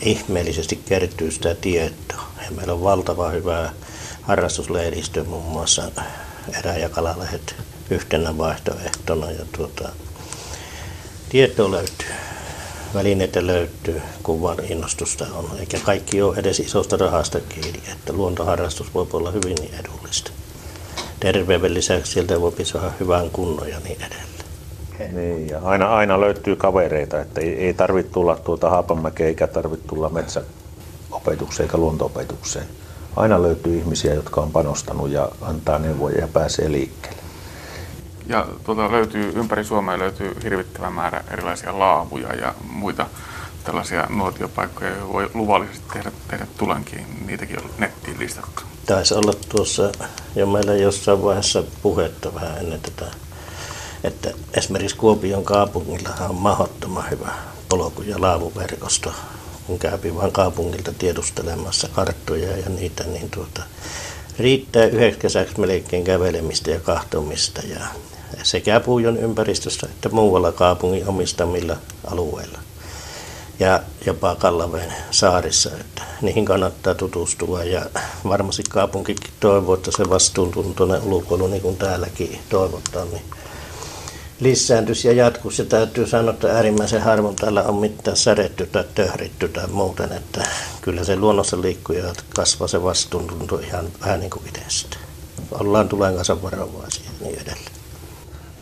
[0.00, 2.30] ihmeellisesti kertyy sitä tietoa.
[2.44, 3.72] Ja meillä on valtava hyvää
[4.22, 5.82] harrastuslehdistö, muun muassa
[6.58, 7.54] erä- ja kalalehdet
[7.90, 9.30] yhtenä vaihtoehtona.
[9.30, 9.88] Ja tuota,
[11.28, 12.08] tietoa löytyy,
[12.94, 15.50] välineitä löytyy, kun vaan innostusta on.
[15.60, 20.30] Eikä kaikki ole edes isosta rahasta kiinni, että luontoharrastus voi olla hyvin edullista.
[21.20, 24.39] Terveyden lisäksi sieltä voi saada hyvän kunnon ja niin edelleen.
[25.12, 29.88] Niin, ja aina, aina löytyy kavereita, että ei, ei tarvitse tulla tuota Haapamäkeä eikä tarvitse
[29.88, 32.66] tulla metsäopetukseen eikä luontoopetukseen.
[33.16, 37.20] Aina löytyy ihmisiä, jotka on panostanut ja antaa neuvoja ja pääsee liikkeelle.
[38.26, 43.06] Ja tuota, löytyy, ympäri Suomea löytyy hirvittävä määrä erilaisia laavuja ja muita
[43.64, 47.06] tällaisia nuotiopaikkoja, joihin voi luvallisesti tehdä, tehdä tulenkin.
[47.26, 48.62] Niitäkin on nettiin listattu.
[48.86, 49.92] Taisi olla tuossa
[50.36, 53.06] jo meillä jossain vaiheessa puhetta vähän ennen tätä
[54.04, 57.32] että esimerkiksi Kuopion kaupungilla on mahdottoman hyvä
[57.68, 59.12] polku- ja laavuverkosto.
[59.66, 63.62] Kun käypi vain kaupungilta tiedustelemassa karttoja ja niitä, niin tuota,
[64.38, 67.80] riittää yhdeksi kesäksi melkein kävelemistä ja kahtomista ja
[68.42, 71.76] sekä Puujon ympäristössä että muualla kaupungin omistamilla
[72.10, 72.58] alueilla.
[73.60, 75.70] ja jopa Kallaveen saarissa.
[75.80, 77.86] Että niihin kannattaa tutustua ja
[78.24, 83.22] varmasti kaupunkikin toivoo, että se vastuuntuntoinen ulkoilu, niin kuin täälläkin toivotaan, niin
[84.40, 85.62] lisääntyisi ja jatkuisi.
[85.62, 90.12] Ja täytyy sanoa, että äärimmäisen harvoin täällä on mitään säretty tai töhritty tai muuten.
[90.12, 90.46] Että
[90.80, 94.96] kyllä se luonnossa liikkuu ja kasvaa se vastuuntunto ihan vähän niin kuin itsestä.
[95.50, 97.80] Ollaan tulen kanssa varovaisia ja niin edelleen.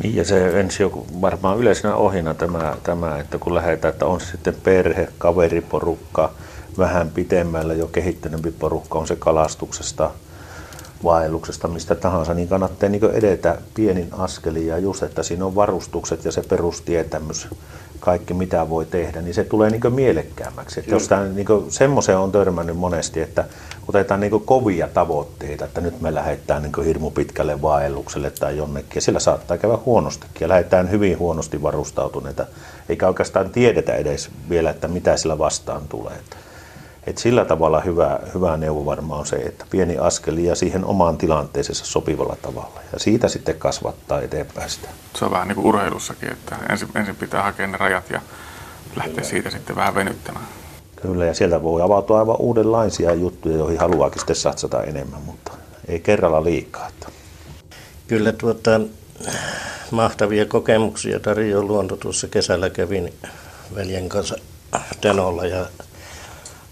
[0.03, 4.20] Niin ja se ensi on varmaan yleisenä ohina tämä, tämä, että kun lähdetään, että on
[4.20, 6.33] se sitten perhe, kaveriporukka,
[6.79, 10.11] vähän pitemmällä jo kehittäneempi porukka, on se kalastuksesta,
[11.05, 16.24] vaelluksesta, mistä tahansa, niin kannattaa niin edetä pienin askelin ja just, että siinä on varustukset
[16.24, 17.49] ja se perustietämys,
[18.01, 20.80] kaikki mitä voi tehdä, niin se tulee niin mielekkäämmäksi.
[20.80, 23.44] Että jos tämä, niin semmoiseen on törmännyt monesti, että
[23.88, 29.01] otetaan niin kovia tavoitteita, että nyt me lähdetään niin hirmu pitkälle vaellukselle tai jonnekin, ja
[29.01, 32.46] sillä saattaa käydä huonostikin, ja lähdetään hyvin huonosti varustautuneita,
[32.88, 36.16] eikä oikeastaan tiedetä edes vielä, että mitä sillä vastaan tulee.
[37.09, 41.18] Et sillä tavalla hyvä, hyvä neuvo varmaan on se, että pieni askeli ja siihen omaan
[41.18, 42.80] tilanteeseensa sopivalla tavalla.
[42.92, 44.88] Ja siitä sitten kasvattaa eteenpäin sitä.
[45.14, 48.20] Se on vähän niin kuin urheilussakin, että ensin, ensin pitää hakea ne rajat ja
[48.96, 49.28] lähteä Kyllä.
[49.28, 50.46] siitä sitten vähän venyttämään.
[51.02, 55.52] Kyllä, ja sieltä voi avautua aivan uudenlaisia juttuja, joihin haluaakin sitten satsata enemmän, mutta
[55.88, 56.88] ei kerralla liikaa.
[56.88, 57.09] Että.
[58.09, 58.80] Kyllä tuota,
[59.90, 61.96] mahtavia kokemuksia tarjoaa luonto.
[61.96, 63.12] Tuossa kesällä kävin
[63.74, 64.36] veljen kanssa
[65.00, 65.66] Tenolla ja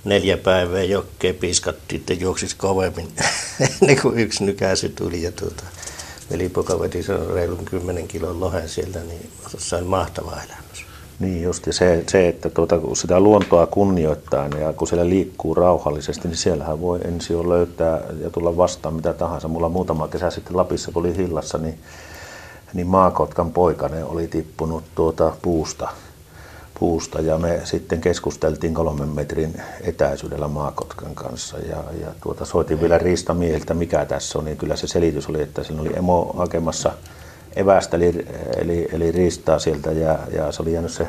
[0.06, 3.08] neljä päivää jokkeen piiskattiin, että juoksis kovemmin
[3.60, 5.22] ennen kuin yksi nykäisy tuli.
[5.22, 5.62] Ja tuota,
[6.30, 10.86] velipoka veti sen reilun 10 kilon lohen sieltä, niin se on mahtava elämys.
[11.18, 15.54] Niin just, ja se, se että tuota, kun sitä luontoa kunnioittaa ja kun siellä liikkuu
[15.54, 19.48] rauhallisesti, niin siellähän voi ensi jo löytää ja tulla vastaan mitä tahansa.
[19.48, 21.78] Mulla muutama kesä sitten Lapissa, kun oli hillassa, niin,
[22.74, 25.88] niin maakotkan poikane oli tippunut tuota puusta
[26.80, 32.98] puusta ja me sitten keskusteltiin kolmen metrin etäisyydellä maakotkan kanssa ja, ja tuota, soitin vielä
[32.98, 36.92] riistamieltä, mikä tässä on, niin kyllä se selitys oli, että siinä oli emo hakemassa
[37.56, 41.08] evästä eli, eli, eli riistaa sieltä ja, ja se oli jäänyt se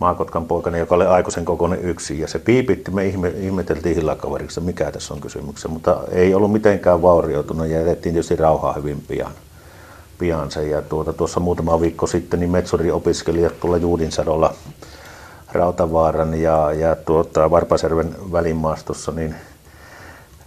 [0.00, 2.20] maakotkan poikainen, joka oli aikuisen kokoinen yksi.
[2.20, 7.02] Ja se piipitti, me ihme, ihmeteltiin hillakaveriksi, mikä tässä on kysymyksessä, mutta ei ollut mitenkään
[7.02, 9.32] vaurioitunut ja jätettiin tietysti rauhaa hyvin pian
[10.18, 10.68] pian se.
[10.68, 14.54] Ja tuota, tuossa muutama viikko sitten niin metsuri-opiskelijat tuolla Juudinsadolla
[15.52, 19.34] Rautavaaran ja, ja tuota, Varpaserven välimaastossa niin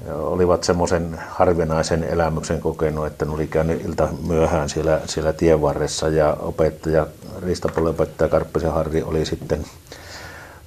[0.09, 6.09] olivat semmoisen harvinaisen elämyksen kokenut, että ne oli käynyt ilta myöhään siellä, siellä tien varressa
[6.09, 7.07] ja opettaja,
[7.41, 9.65] riistapuolenopettaja Karppisen Harri oli sitten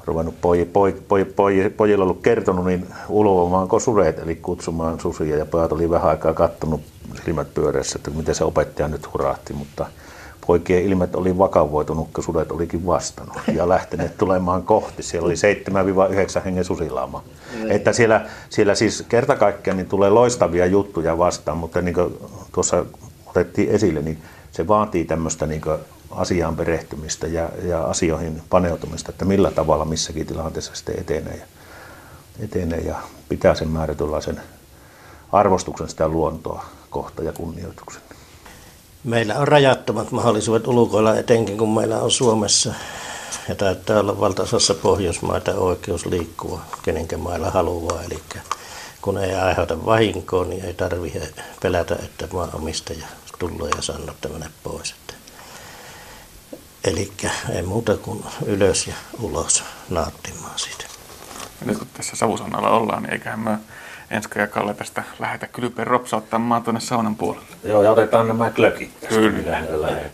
[0.05, 5.47] ruvennut poj, poj, poj, poj, pojilla ollut kertonut, niin ulvomaan sureet, eli kutsumaan susia, ja
[5.47, 6.81] pojat oli vähän aikaa kattonut
[7.25, 9.87] silmät pyöreässä, että miten se opettaja nyt hurahti, mutta
[10.47, 15.03] poikien ilmet oli vakavoitunut, kun sudet olikin vastannut ja lähteneet tulemaan kohti.
[15.03, 15.35] Siellä oli
[16.41, 17.25] 7-9 hengen susilaama.
[17.69, 22.19] Että siellä, siellä siis kerta kaikkiaan niin tulee loistavia juttuja vastaan, mutta niin kuin
[22.53, 22.85] tuossa
[23.27, 24.19] otettiin esille, niin
[24.53, 25.61] se vaatii tämmöistä niin
[26.17, 31.47] asiaan perehtymistä ja, ja asioihin paneutumista, että millä tavalla missäkin tilanteessa sitten etenee ja,
[32.45, 32.97] etenee ja
[33.29, 34.41] pitää sen määrätynlaisen
[35.33, 38.03] arvostuksen sitä luontoa kohta ja kunnioituksen.
[39.05, 42.75] Meillä on rajattomat mahdollisuudet ulkoilla, etenkin kun meillä on Suomessa
[43.49, 48.03] ja taitaa olla valtaosassa Pohjoismaita oikeus liikkua, kenenkä mailla haluaa.
[48.03, 48.23] Eli
[49.03, 53.07] kun ei aiheuta vahinkoa, niin ei tarvitse pelätä, että maanomistaja
[53.39, 54.95] tulee ja sanoo, mene pois.
[56.85, 57.13] Eli
[57.55, 60.85] ei muuta kuin ylös ja ulos nauttimaan siitä.
[61.61, 63.59] Ja nyt kun tässä savusannalla ollaan, niin eiköhän me
[64.11, 67.47] Enska ja Kalle tästä lähetä kylpeen ropsauttamaan tuonne saunan puolelle.
[67.65, 68.91] Joo, ja otetaan nämä klökit.
[69.09, 69.63] Kyllä.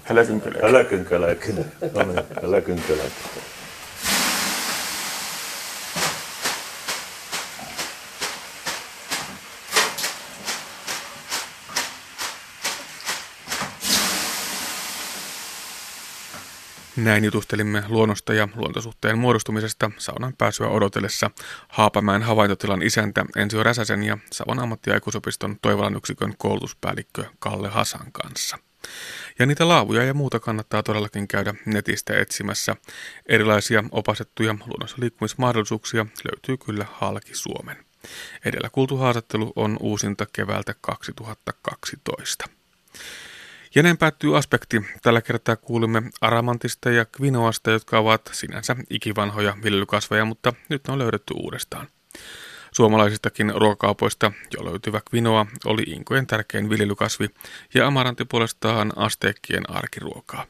[0.08, 0.62] Hölökyn klökit.
[0.62, 1.56] Hölökyn klökit.
[1.94, 3.50] No niin, hölökyn klökit.
[17.00, 21.30] Näin jutustelimme luonnosta ja luontosuhteen muodostumisesta saunan pääsyä odotellessa
[21.68, 28.58] Haapamäen havaintotilan isäntä Ensio Räsäsen ja Savon ammattiaikuisopiston Toivalan yksikön koulutuspäällikkö Kalle Hasan kanssa.
[29.38, 32.76] Ja niitä laavuja ja muuta kannattaa todellakin käydä netistä etsimässä.
[33.26, 37.76] Erilaisia opastettuja luonnossa liikkumismahdollisuuksia löytyy kyllä halki Suomen.
[38.44, 42.59] Edellä kuultu haastattelu on uusinta keväältä 2012.
[43.74, 44.82] Ja näin päättyy aspekti.
[45.02, 50.98] Tällä kertaa kuulimme aramantista ja kvinoasta, jotka ovat sinänsä ikivanhoja viljelykasveja, mutta nyt ne on
[50.98, 51.86] löydetty uudestaan.
[52.72, 57.28] Suomalaisistakin ruokakaupoista jo löytyvä kvinoa oli inkojen tärkein viljelykasvi
[57.74, 60.46] ja amarantti puolestaan asteekkien arkiruokaa.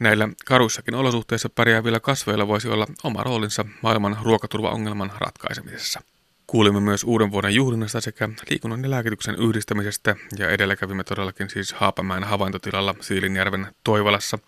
[0.00, 6.00] Näillä karuissakin olosuhteissa pärjäävillä kasveilla voisi olla oma roolinsa maailman ruokaturvaongelman ratkaisemisessa.
[6.46, 11.72] Kuulimme myös uuden vuoden juhlinnasta sekä liikunnan ja lääkityksen yhdistämisestä ja edellä kävimme todellakin siis
[11.72, 14.38] Haapamäen havaintotilalla Siilinjärven Toivalassa.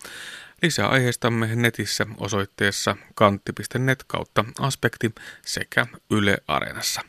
[0.61, 7.01] Lisää aiheistamme netissä osoitteessa kantti.net kautta aspekti sekä Yle Areenassa.